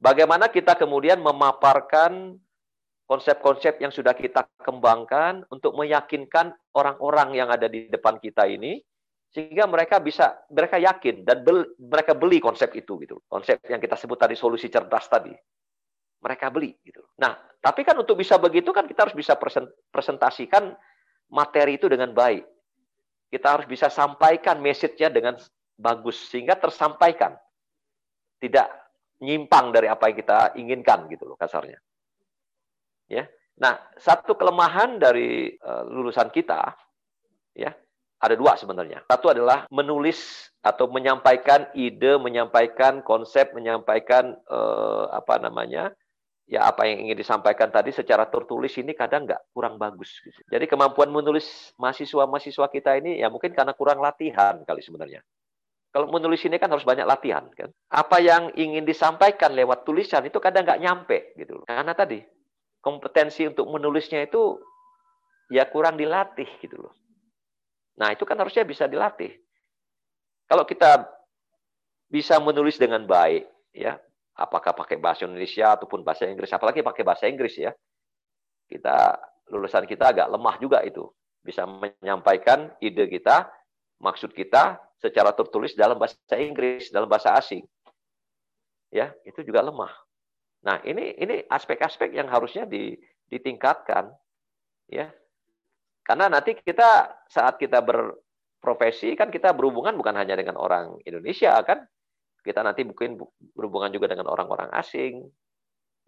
[0.00, 2.40] Bagaimana kita kemudian memaparkan
[3.04, 8.80] konsep-konsep yang sudah kita kembangkan untuk meyakinkan orang-orang yang ada di depan kita ini
[9.30, 13.18] sehingga mereka bisa mereka yakin dan beli, mereka beli konsep itu gitu.
[13.26, 15.34] Konsep yang kita sebut tadi solusi cerdas tadi.
[16.20, 17.02] Mereka beli gitu.
[17.18, 19.38] Nah, tapi kan untuk bisa begitu kan kita harus bisa
[19.90, 20.74] presentasikan
[21.30, 22.42] materi itu dengan baik.
[23.30, 25.38] Kita harus bisa sampaikan message-nya dengan
[25.78, 27.38] bagus sehingga tersampaikan.
[28.42, 28.68] Tidak
[29.22, 31.78] nyimpang dari apa yang kita inginkan gitu loh kasarnya.
[33.06, 33.30] Ya.
[33.60, 36.74] Nah, satu kelemahan dari uh, lulusan kita
[37.52, 37.70] ya,
[38.20, 39.04] ada dua sebenarnya.
[39.04, 45.92] Satu adalah menulis atau menyampaikan ide, menyampaikan konsep, menyampaikan uh, apa namanya?
[46.50, 50.18] Ya apa yang ingin disampaikan tadi secara tertulis ini kadang nggak kurang bagus.
[50.18, 50.42] Gitu.
[50.50, 55.22] Jadi kemampuan menulis mahasiswa-mahasiswa kita ini ya mungkin karena kurang latihan kali sebenarnya.
[55.94, 57.70] Kalau menulis ini kan harus banyak latihan kan.
[57.90, 61.62] Apa yang ingin disampaikan lewat tulisan itu kadang nggak nyampe gitu.
[61.62, 62.18] Karena tadi
[62.82, 64.58] kompetensi untuk menulisnya itu
[65.54, 66.94] ya kurang dilatih gitu loh.
[67.98, 69.34] Nah, itu kan harusnya bisa dilatih.
[70.50, 71.06] Kalau kita
[72.10, 73.98] bisa menulis dengan baik ya,
[74.40, 77.76] apakah pakai bahasa Indonesia ataupun bahasa Inggris, apalagi pakai bahasa Inggris ya.
[78.64, 79.20] Kita
[79.52, 81.04] lulusan kita agak lemah juga itu.
[81.44, 83.52] Bisa menyampaikan ide kita,
[84.00, 87.64] maksud kita secara tertulis dalam bahasa Inggris, dalam bahasa asing.
[88.88, 89.92] Ya, itu juga lemah.
[90.64, 92.68] Nah, ini ini aspek-aspek yang harusnya
[93.28, 94.12] ditingkatkan
[94.92, 95.08] ya.
[96.04, 101.86] Karena nanti kita saat kita berprofesi kan kita berhubungan bukan hanya dengan orang Indonesia kan.
[102.40, 103.20] Kita nanti mungkin
[103.54, 105.24] berhubungan juga dengan orang-orang asing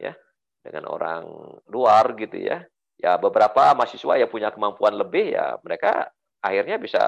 [0.00, 0.16] ya,
[0.64, 1.24] dengan orang
[1.68, 2.64] luar gitu ya.
[3.02, 7.02] Ya beberapa mahasiswa yang punya kemampuan lebih ya mereka akhirnya bisa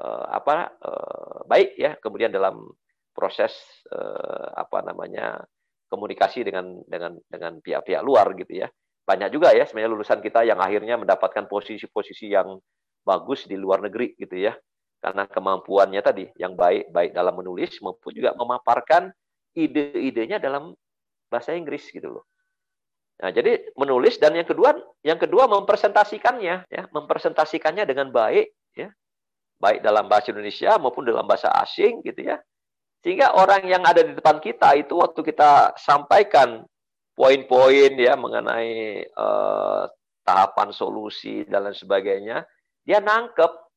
[0.00, 2.68] uh, apa uh, baik ya kemudian dalam
[3.12, 3.52] proses
[3.92, 5.44] uh, apa namanya
[5.92, 8.68] komunikasi dengan dengan dengan pihak-pihak luar gitu ya
[9.04, 12.56] banyak juga ya sebenarnya lulusan kita yang akhirnya mendapatkan posisi-posisi yang
[13.04, 14.56] bagus di luar negeri gitu ya
[15.00, 19.08] karena kemampuannya tadi yang baik baik dalam menulis maupun juga memaparkan
[19.56, 20.76] ide-idenya dalam
[21.32, 22.24] bahasa Inggris gitu loh.
[23.20, 28.92] Nah, jadi menulis dan yang kedua yang kedua mempresentasikannya ya, mempresentasikannya dengan baik ya
[29.60, 32.40] baik dalam bahasa Indonesia maupun dalam bahasa asing gitu ya.
[33.00, 36.64] Sehingga orang yang ada di depan kita itu waktu kita sampaikan
[37.16, 39.84] poin-poin ya mengenai eh,
[40.24, 42.44] tahapan solusi dan lain sebagainya,
[42.84, 43.69] dia nangkep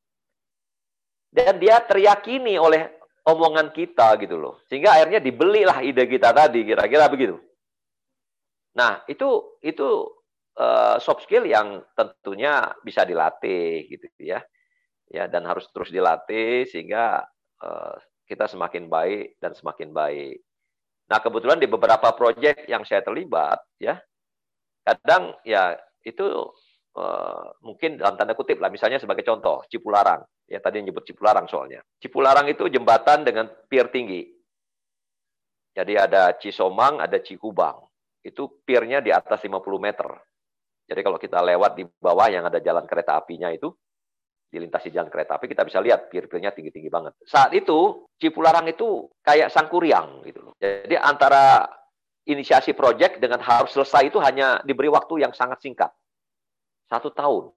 [1.34, 2.94] dan dia teriyakini oleh
[3.26, 4.62] omongan kita gitu loh.
[4.70, 7.42] Sehingga akhirnya dibelilah ide kita tadi kira-kira begitu.
[8.78, 10.06] Nah, itu itu
[10.58, 14.42] uh, soft skill yang tentunya bisa dilatih gitu ya
[15.10, 17.22] ya dan harus terus dilatih sehingga
[17.62, 20.42] uh, kita semakin baik dan semakin baik.
[21.10, 24.00] Nah kebetulan di beberapa proyek yang saya terlibat ya
[24.84, 26.26] kadang ya itu
[26.98, 30.24] uh, mungkin dalam tanda kutip lah misalnya sebagai contoh Cipularang
[30.54, 34.22] ya tadi yang nyebut Cipularang soalnya Cipularang itu jembatan dengan pier tinggi
[35.74, 37.82] jadi ada Cisomang ada Cikubang
[38.22, 40.08] itu piernya di atas 50 meter
[40.86, 43.74] jadi kalau kita lewat di bawah yang ada jalan kereta apinya itu
[44.54, 47.18] dilintasi jalan kereta api, kita bisa lihat pir-pirnya tinggi-tinggi banget.
[47.26, 50.54] Saat itu, Cipularang itu kayak sangkuriang gitu loh.
[50.62, 51.66] Jadi antara
[52.30, 55.90] inisiasi proyek dengan harus selesai itu hanya diberi waktu yang sangat singkat.
[56.86, 57.50] Satu tahun.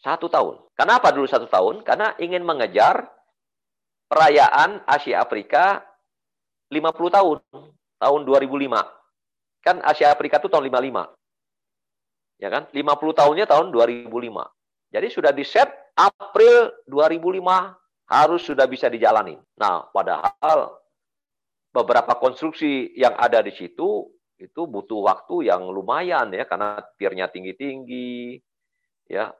[0.00, 0.60] Satu tahun.
[0.76, 1.82] Kenapa dulu satu tahun?
[1.82, 3.08] Karena ingin mengejar
[4.06, 5.82] perayaan Asia Afrika
[6.68, 7.38] 50 tahun.
[7.96, 9.64] Tahun 2005.
[9.64, 11.08] Kan Asia Afrika itu tahun 55.
[12.36, 12.68] Ya kan?
[12.70, 14.12] 50 tahunnya tahun 2005.
[14.92, 17.40] Jadi sudah di set April 2005
[18.06, 19.34] harus sudah bisa dijalani.
[19.58, 20.78] Nah, padahal
[21.74, 28.36] beberapa konstruksi yang ada di situ itu butuh waktu yang lumayan ya karena piernya tinggi-tinggi,
[29.08, 29.32] ya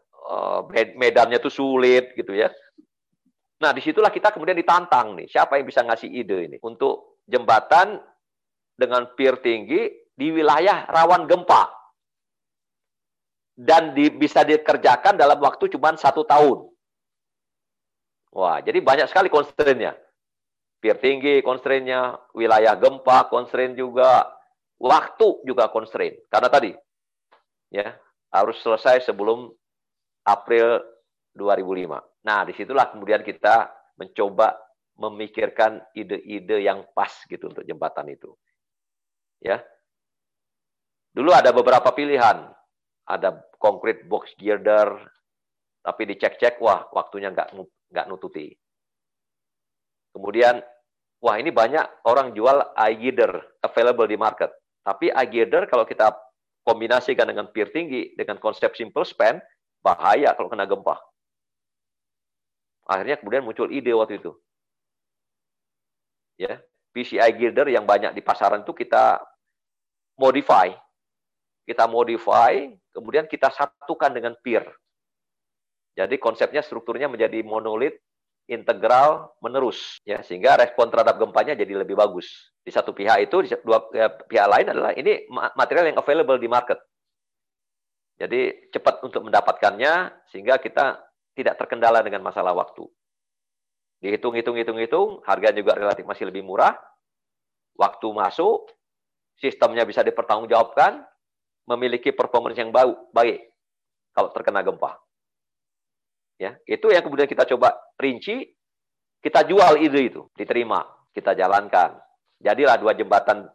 [0.98, 2.50] medannya tuh sulit gitu ya.
[3.56, 7.96] Nah, di situlah kita kemudian ditantang nih, siapa yang bisa ngasih ide ini untuk jembatan
[8.76, 11.72] dengan pier tinggi di wilayah rawan gempa
[13.56, 16.68] dan di, bisa dikerjakan dalam waktu cuma satu tahun.
[18.36, 19.96] Wah, jadi banyak sekali constraint-nya.
[20.76, 24.28] Pier tinggi constraint-nya, wilayah gempa constraint juga,
[24.76, 26.20] waktu juga constraint.
[26.28, 26.76] Karena tadi,
[27.72, 27.96] ya
[28.28, 29.48] harus selesai sebelum
[30.26, 30.82] April
[31.38, 32.26] 2005.
[32.26, 34.58] Nah, di situlah kemudian kita mencoba
[34.96, 38.32] memikirkan ide-ide yang pas gitu untuk jembatan itu.
[39.38, 39.60] Ya.
[41.12, 42.50] Dulu ada beberapa pilihan.
[43.06, 44.98] Ada concrete box girder,
[45.86, 47.54] tapi dicek-cek, wah waktunya nggak
[47.94, 48.50] nggak nututi.
[50.10, 50.58] Kemudian,
[51.22, 54.50] wah ini banyak orang jual eye girder available di market.
[54.82, 56.10] Tapi eye girder kalau kita
[56.66, 59.38] kombinasikan dengan pier tinggi, dengan konsep simple span,
[59.86, 60.98] bahaya kalau kena gempa.
[62.90, 64.34] Akhirnya kemudian muncul ide waktu itu.
[66.42, 66.58] Ya,
[66.90, 69.22] PCI girder yang banyak di pasaran itu kita
[70.18, 70.74] modify.
[71.66, 74.66] Kita modify, kemudian kita satukan dengan pier.
[75.96, 77.98] Jadi konsepnya strukturnya menjadi monolit,
[78.46, 82.54] integral, menerus ya sehingga respon terhadap gempanya jadi lebih bagus.
[82.62, 85.26] Di satu pihak itu, di dua ya, pihak lain adalah ini
[85.58, 86.78] material yang available di market.
[88.16, 91.04] Jadi cepat untuk mendapatkannya sehingga kita
[91.36, 92.88] tidak terkendala dengan masalah waktu.
[94.00, 96.72] Dihitung, hitung, hitung, hitung, harga juga relatif masih lebih murah.
[97.76, 98.72] Waktu masuk,
[99.36, 101.04] sistemnya bisa dipertanggungjawabkan,
[101.68, 103.52] memiliki performance yang baik
[104.16, 104.96] kalau terkena gempa.
[106.40, 108.48] Ya, itu yang kemudian kita coba rinci,
[109.20, 112.00] kita jual ide itu, diterima, kita jalankan.
[112.40, 113.48] Jadilah dua jembatan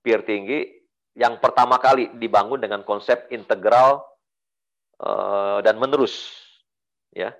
[0.00, 0.83] pier tinggi
[1.14, 4.02] yang pertama kali dibangun dengan konsep integral
[4.98, 6.34] uh, dan menerus
[7.14, 7.30] ya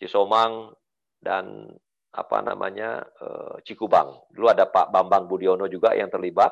[0.00, 0.72] Cisomang
[1.20, 1.68] dan
[2.14, 4.14] apa namanya uh, Cikubang.
[4.30, 6.50] Dulu ada Pak Bambang Budiono juga yang terlibat,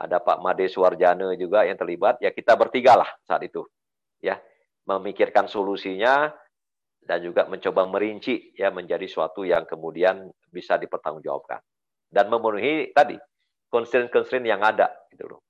[0.00, 2.18] ada Pak Made Suwarjane juga yang terlibat.
[2.18, 3.64] Ya kita bertiga lah saat itu,
[4.20, 4.40] ya
[4.88, 6.32] memikirkan solusinya
[7.04, 11.60] dan juga mencoba merinci ya menjadi suatu yang kemudian bisa dipertanggungjawabkan
[12.10, 13.16] dan memenuhi tadi
[13.70, 15.40] constraint-constraint yang ada gitu loh.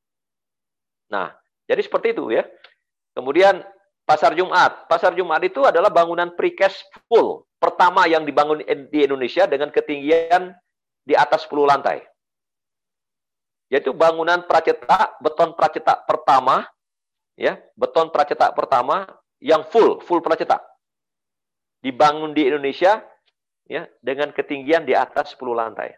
[1.11, 1.35] Nah,
[1.67, 2.47] jadi seperti itu ya.
[3.13, 3.61] Kemudian
[4.11, 4.91] Pasar Jumat.
[4.91, 8.59] Pasar Jumat itu adalah bangunan precast full pertama yang dibangun
[8.91, 10.51] di Indonesia dengan ketinggian
[11.07, 12.03] di atas 10 lantai.
[13.71, 16.67] Yaitu bangunan pracetak, beton pracetak pertama,
[17.39, 19.07] ya, beton pracetak pertama
[19.39, 20.59] yang full, full pracetak.
[21.79, 22.99] Dibangun di Indonesia
[23.71, 25.95] ya, dengan ketinggian di atas 10 lantai.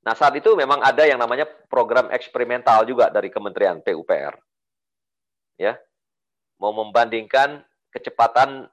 [0.00, 4.34] Nah, saat itu memang ada yang namanya program eksperimental juga dari Kementerian PUPR.
[5.60, 5.76] Ya,
[6.56, 7.60] mau membandingkan
[7.92, 8.64] kecepatan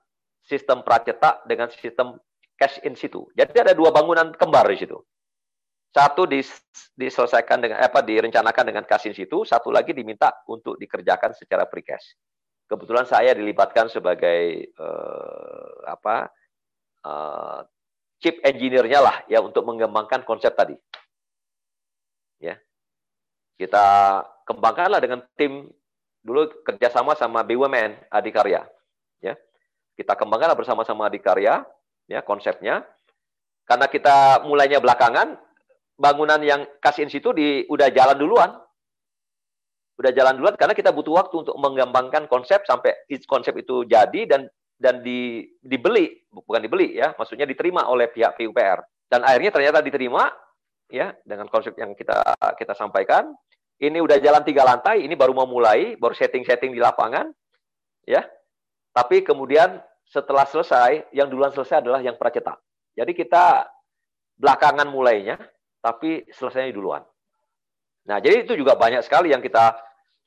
[0.48, 2.16] sistem pracetak dengan sistem
[2.56, 3.28] cash in situ.
[3.36, 4.96] Jadi ada dua bangunan kembar di situ.
[5.92, 6.48] Satu dis,
[6.96, 12.16] diselesaikan dengan apa direncanakan dengan cash in situ, satu lagi diminta untuk dikerjakan secara precast.
[12.68, 16.28] Kebetulan saya dilibatkan sebagai uh, apa
[17.08, 17.64] uh,
[18.20, 20.76] chip engineer-nya lah ya untuk mengembangkan konsep tadi.
[23.58, 25.66] Kita kembangkanlah dengan tim
[26.22, 28.64] dulu kerjasama sama BUMN Adikarya.
[29.20, 29.34] Ya.
[29.98, 31.66] Kita kembangkan bersama-sama Adikarya,
[32.06, 32.86] ya konsepnya.
[33.68, 35.36] Karena kita mulainya belakangan,
[35.98, 38.52] bangunan yang kasih situ di udah jalan duluan.
[39.98, 42.94] Udah jalan duluan karena kita butuh waktu untuk mengembangkan konsep sampai
[43.26, 44.46] konsep itu jadi dan
[44.78, 48.86] dan di, dibeli, bukan dibeli ya, maksudnya diterima oleh pihak PUPR.
[49.10, 50.30] Dan akhirnya ternyata diterima
[50.88, 53.34] ya dengan konsep yang kita kita sampaikan
[53.78, 57.30] ini udah jalan tiga lantai, ini baru mau mulai, baru setting-setting di lapangan,
[58.10, 58.26] ya.
[58.90, 62.58] Tapi kemudian setelah selesai, yang duluan selesai adalah yang pracetak.
[62.98, 63.70] Jadi kita
[64.34, 65.38] belakangan mulainya,
[65.78, 67.06] tapi selesainya duluan.
[68.10, 69.78] Nah, jadi itu juga banyak sekali yang kita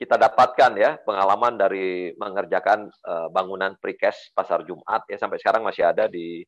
[0.01, 5.85] kita dapatkan ya pengalaman dari mengerjakan uh, bangunan precast pasar Jumat ya sampai sekarang masih
[5.85, 6.41] ada di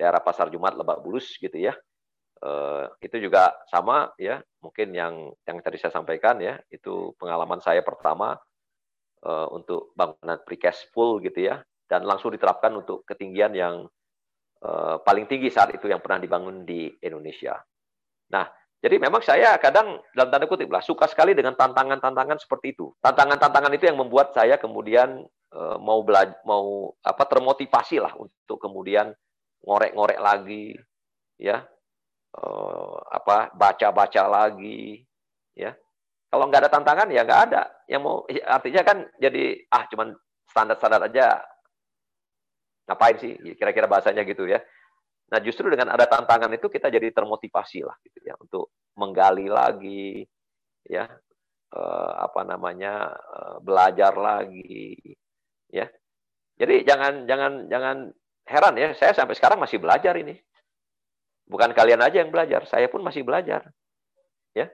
[0.00, 1.76] daerah pasar Jumat Lebak Bulus gitu ya
[2.44, 7.80] uh, itu juga sama ya mungkin yang yang tadi saya sampaikan ya itu pengalaman saya
[7.80, 8.36] pertama
[9.24, 13.74] uh, untuk bangunan precast full gitu ya dan langsung diterapkan untuk ketinggian yang
[14.60, 17.60] uh, paling tinggi saat itu yang pernah dibangun di Indonesia.
[18.32, 18.48] Nah,
[18.80, 22.92] jadi memang saya kadang dalam tanda kutip lah suka sekali dengan tantangan-tantangan seperti itu.
[23.04, 25.28] Tantangan-tantangan itu yang membuat saya kemudian
[25.78, 29.14] mau belajar, mau apa termotivasi lah untuk kemudian
[29.62, 30.74] ngorek-ngorek lagi,
[31.38, 31.62] ya,
[32.34, 35.06] uh, apa baca-baca lagi,
[35.54, 35.74] ya.
[36.30, 37.62] Kalau nggak ada tantangan ya nggak ada.
[37.86, 40.18] Yang mau artinya kan jadi ah cuman
[40.50, 41.38] standar-standar aja.
[42.90, 43.32] Ngapain sih?
[43.54, 44.58] Kira-kira bahasanya gitu ya.
[45.30, 50.22] Nah justru dengan ada tantangan itu kita jadi termotivasi lah gitu ya untuk menggali lagi,
[50.86, 51.06] ya
[51.74, 54.94] uh, apa namanya uh, belajar lagi,
[55.70, 55.86] ya.
[56.54, 57.96] Jadi jangan jangan jangan
[58.46, 60.38] heran ya, saya sampai sekarang masih belajar ini.
[61.44, 63.68] Bukan kalian aja yang belajar, saya pun masih belajar.
[64.56, 64.72] Ya.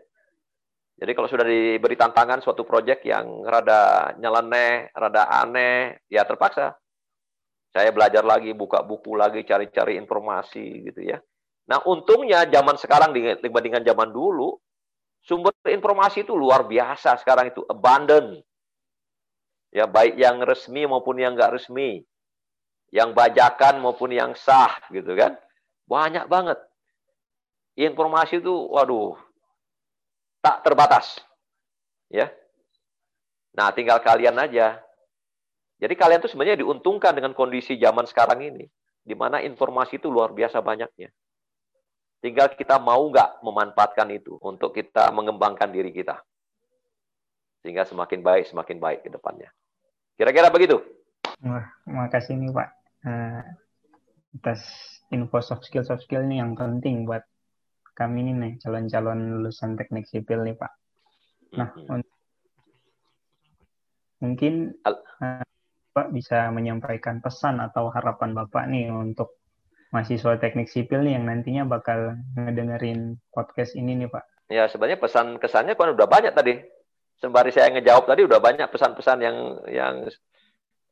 [1.00, 6.76] Jadi kalau sudah diberi tantangan suatu proyek yang rada nyeleneh, rada aneh, ya terpaksa.
[7.70, 11.18] Saya belajar lagi, buka buku lagi, cari-cari informasi gitu ya.
[11.70, 14.58] Nah, untungnya zaman sekarang dibandingkan zaman dulu,
[15.22, 18.42] sumber informasi itu luar biasa sekarang itu abundant.
[19.70, 22.02] Ya, baik yang resmi maupun yang enggak resmi.
[22.90, 25.38] Yang bajakan maupun yang sah gitu kan.
[25.91, 26.59] Banyak banget.
[27.74, 29.18] Informasi itu waduh
[30.38, 31.18] tak terbatas.
[32.07, 32.30] Ya.
[33.51, 34.78] Nah, tinggal kalian aja.
[35.82, 38.70] Jadi kalian tuh sebenarnya diuntungkan dengan kondisi zaman sekarang ini
[39.01, 41.11] di mana informasi itu luar biasa banyaknya.
[42.20, 46.20] Tinggal kita mau nggak memanfaatkan itu untuk kita mengembangkan diri kita.
[47.64, 49.49] Sehingga semakin baik, semakin baik ke depannya.
[50.20, 50.84] Kira-kira begitu.
[51.41, 52.68] Wah, makasih nih Pak.
[53.01, 53.41] Uh,
[54.36, 54.61] atas
[55.11, 57.26] info soft skill soft skill ini yang penting buat
[57.94, 60.72] kami ini nih calon-calon lulusan teknik sipil nih Pak.
[61.58, 61.68] Nah,
[64.22, 65.44] mungkin uh,
[65.90, 69.36] Pak bisa menyampaikan pesan atau harapan Bapak nih untuk
[69.90, 74.24] mahasiswa teknik sipil nih yang nantinya bakal ngedengerin podcast ini nih Pak?
[74.48, 76.62] Ya sebenarnya pesan kesannya kan udah banyak tadi.
[77.20, 79.36] Sembari saya ngejawab tadi udah banyak pesan-pesan yang
[79.68, 79.94] yang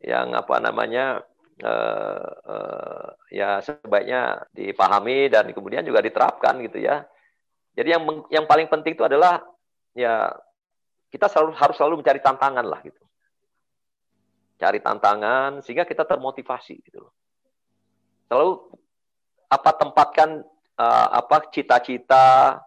[0.02, 1.24] yang apa namanya
[1.62, 7.04] uh, ya sebaiknya dipahami dan kemudian juga diterapkan gitu ya.
[7.74, 9.42] Jadi yang yang paling penting itu adalah
[9.94, 10.34] ya
[11.08, 13.02] kita selalu harus selalu mencari tantangan lah gitu.
[14.58, 17.14] Cari tantangan sehingga kita termotivasi gitu loh.
[18.26, 18.50] Selalu
[19.48, 20.42] apa tempatkan
[20.76, 22.58] uh, apa cita-cita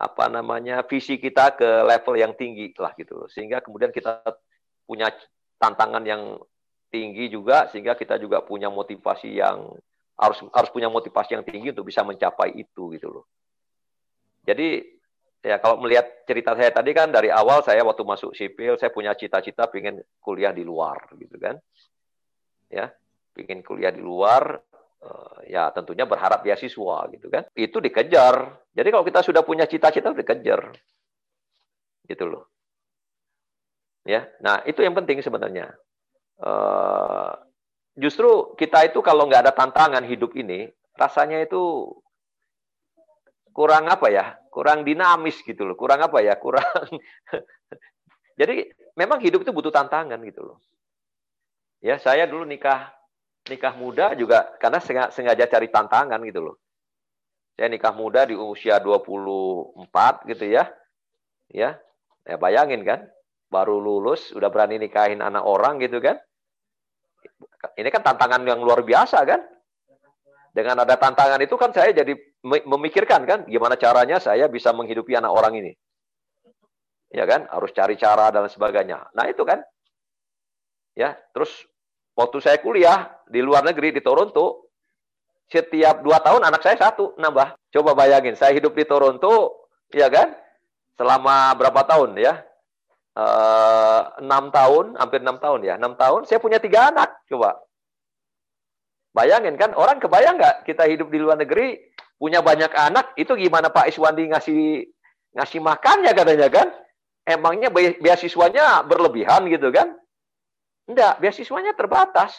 [0.00, 4.24] apa namanya visi kita ke level yang tinggi lah gitu sehingga kemudian kita
[4.88, 5.12] punya
[5.60, 6.40] tantangan yang
[6.90, 9.70] tinggi juga sehingga kita juga punya motivasi yang
[10.20, 13.24] harus harus punya motivasi yang tinggi untuk bisa mencapai itu gitu loh
[14.44, 14.84] jadi
[15.40, 19.16] ya kalau melihat cerita saya tadi kan dari awal saya waktu masuk sipil saya punya
[19.16, 21.56] cita-cita pengen kuliah di luar gitu kan
[22.68, 22.92] ya
[23.32, 24.60] pengen kuliah di luar
[25.00, 27.48] Eh, ya tentunya berharap beasiswa gitu kan.
[27.56, 28.60] Itu dikejar.
[28.76, 30.76] Jadi kalau kita sudah punya cita-cita dikejar.
[32.04, 32.52] Gitu loh.
[34.04, 34.28] Ya.
[34.44, 35.72] Nah, itu yang penting sebenarnya.
[36.40, 37.36] Uh,
[38.00, 41.92] justru kita itu kalau nggak ada tantangan hidup ini, rasanya itu
[43.52, 44.40] kurang apa ya?
[44.50, 45.76] Kurang dinamis gitu loh.
[45.76, 46.34] Kurang apa ya?
[46.40, 46.64] Kurang
[48.40, 50.58] Jadi memang hidup itu butuh tantangan gitu loh.
[51.80, 52.92] Ya, saya dulu nikah
[53.48, 54.80] nikah muda juga karena
[55.12, 56.56] sengaja cari tantangan gitu loh.
[57.56, 59.76] Saya nikah muda di usia 24
[60.32, 60.72] gitu ya.
[61.52, 61.76] Ya.
[62.28, 63.08] Ya bayangin kan,
[63.48, 66.20] baru lulus udah berani nikahin anak orang gitu kan.
[67.76, 69.40] Ini kan tantangan yang luar biasa kan.
[70.50, 72.10] Dengan ada tantangan itu kan saya jadi
[72.42, 75.72] memikirkan kan gimana caranya saya bisa menghidupi anak orang ini.
[77.10, 79.10] Ya kan, harus cari cara dan sebagainya.
[79.14, 79.58] Nah, itu kan.
[80.94, 81.50] Ya, terus
[82.20, 84.68] Waktu saya kuliah di luar negeri di Toronto,
[85.48, 87.56] setiap dua tahun anak saya satu nambah.
[87.72, 90.36] Coba bayangin, saya hidup di Toronto, ya kan?
[91.00, 92.44] Selama berapa tahun ya?
[93.10, 95.74] Eh, enam tahun, hampir enam tahun ya.
[95.74, 97.10] Enam tahun, saya punya tiga anak.
[97.26, 97.58] Coba.
[99.10, 101.74] Bayangin kan, orang kebayang nggak kita hidup di luar negeri,
[102.14, 104.86] punya banyak anak, itu gimana Pak Iswandi ngasih
[105.34, 106.68] ngasih makannya katanya kan?
[107.26, 109.98] Emangnya beasiswanya berlebihan gitu kan?
[110.86, 112.30] Enggak, beasiswanya terbatas.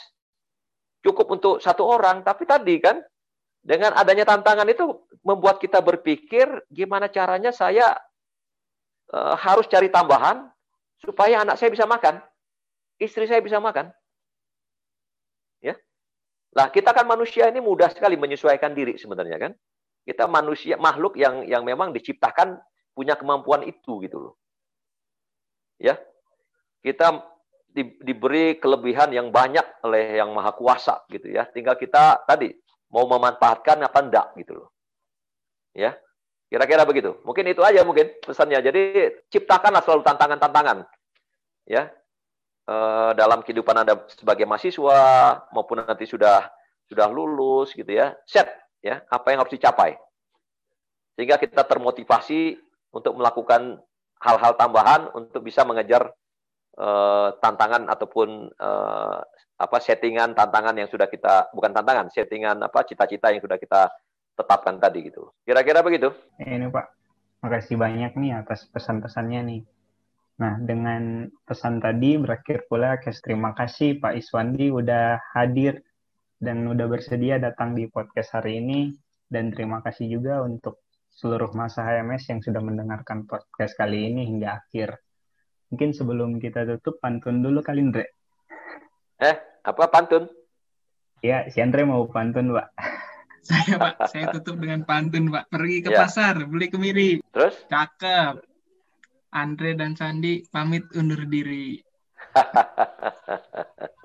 [1.04, 3.04] Cukup untuk satu orang, tapi tadi kan
[3.60, 7.94] dengan adanya tantangan itu membuat kita berpikir gimana caranya saya
[9.06, 10.50] e, harus cari tambahan
[11.02, 12.22] supaya anak saya bisa makan,
[13.02, 13.90] istri saya bisa makan.
[15.62, 15.78] Ya.
[16.54, 19.52] Lah, kita kan manusia ini mudah sekali menyesuaikan diri sebenarnya kan.
[20.02, 22.58] Kita manusia makhluk yang yang memang diciptakan
[22.94, 24.34] punya kemampuan itu gitu loh.
[25.82, 25.98] Ya.
[26.82, 27.22] Kita
[27.70, 31.46] di, diberi kelebihan yang banyak oleh yang maha kuasa gitu ya.
[31.50, 32.50] Tinggal kita tadi
[32.90, 34.70] mau memanfaatkan apa enggak gitu loh.
[35.74, 35.96] Ya.
[36.52, 37.16] Kira-kira begitu.
[37.24, 38.60] Mungkin itu aja mungkin pesannya.
[38.60, 40.84] Jadi ciptakanlah selalu tantangan-tantangan.
[41.64, 41.88] Ya.
[42.68, 42.76] E,
[43.16, 45.00] dalam kehidupan Anda sebagai mahasiswa
[45.56, 46.52] maupun nanti sudah
[46.92, 48.52] sudah lulus gitu ya, set
[48.84, 49.96] ya, apa yang harus dicapai.
[51.16, 52.60] Sehingga kita termotivasi
[52.92, 53.80] untuk melakukan
[54.20, 56.12] hal-hal tambahan untuk bisa mengejar
[56.76, 59.24] uh, tantangan ataupun uh,
[59.56, 63.88] apa settingan tantangan yang sudah kita bukan tantangan, settingan apa cita-cita yang sudah kita
[64.36, 65.32] tetapkan tadi gitu.
[65.44, 66.12] Kira-kira begitu?
[66.40, 66.86] Ini Pak,
[67.46, 69.62] makasih banyak nih atas pesan-pesannya nih.
[70.42, 75.86] Nah, dengan pesan tadi berakhir pula kes terima kasih Pak Iswandi udah hadir
[76.42, 78.98] dan udah bersedia datang di podcast hari ini
[79.30, 80.82] dan terima kasih juga untuk
[81.14, 84.98] seluruh masa HMS yang sudah mendengarkan podcast kali ini hingga akhir.
[85.70, 88.06] Mungkin sebelum kita tutup pantun dulu kali Andre.
[89.22, 90.26] Eh, apa pantun?
[91.22, 92.98] Ya, si Andre mau pantun, Pak.
[93.42, 93.96] Saya, Pak.
[94.14, 95.50] Saya tutup dengan pantun, Pak.
[95.50, 96.06] Pergi ke ya.
[96.06, 97.12] pasar, beli kemiri.
[97.34, 97.58] Terus?
[97.68, 98.46] Cakep.
[99.32, 101.80] Andre dan Sandi pamit undur diri.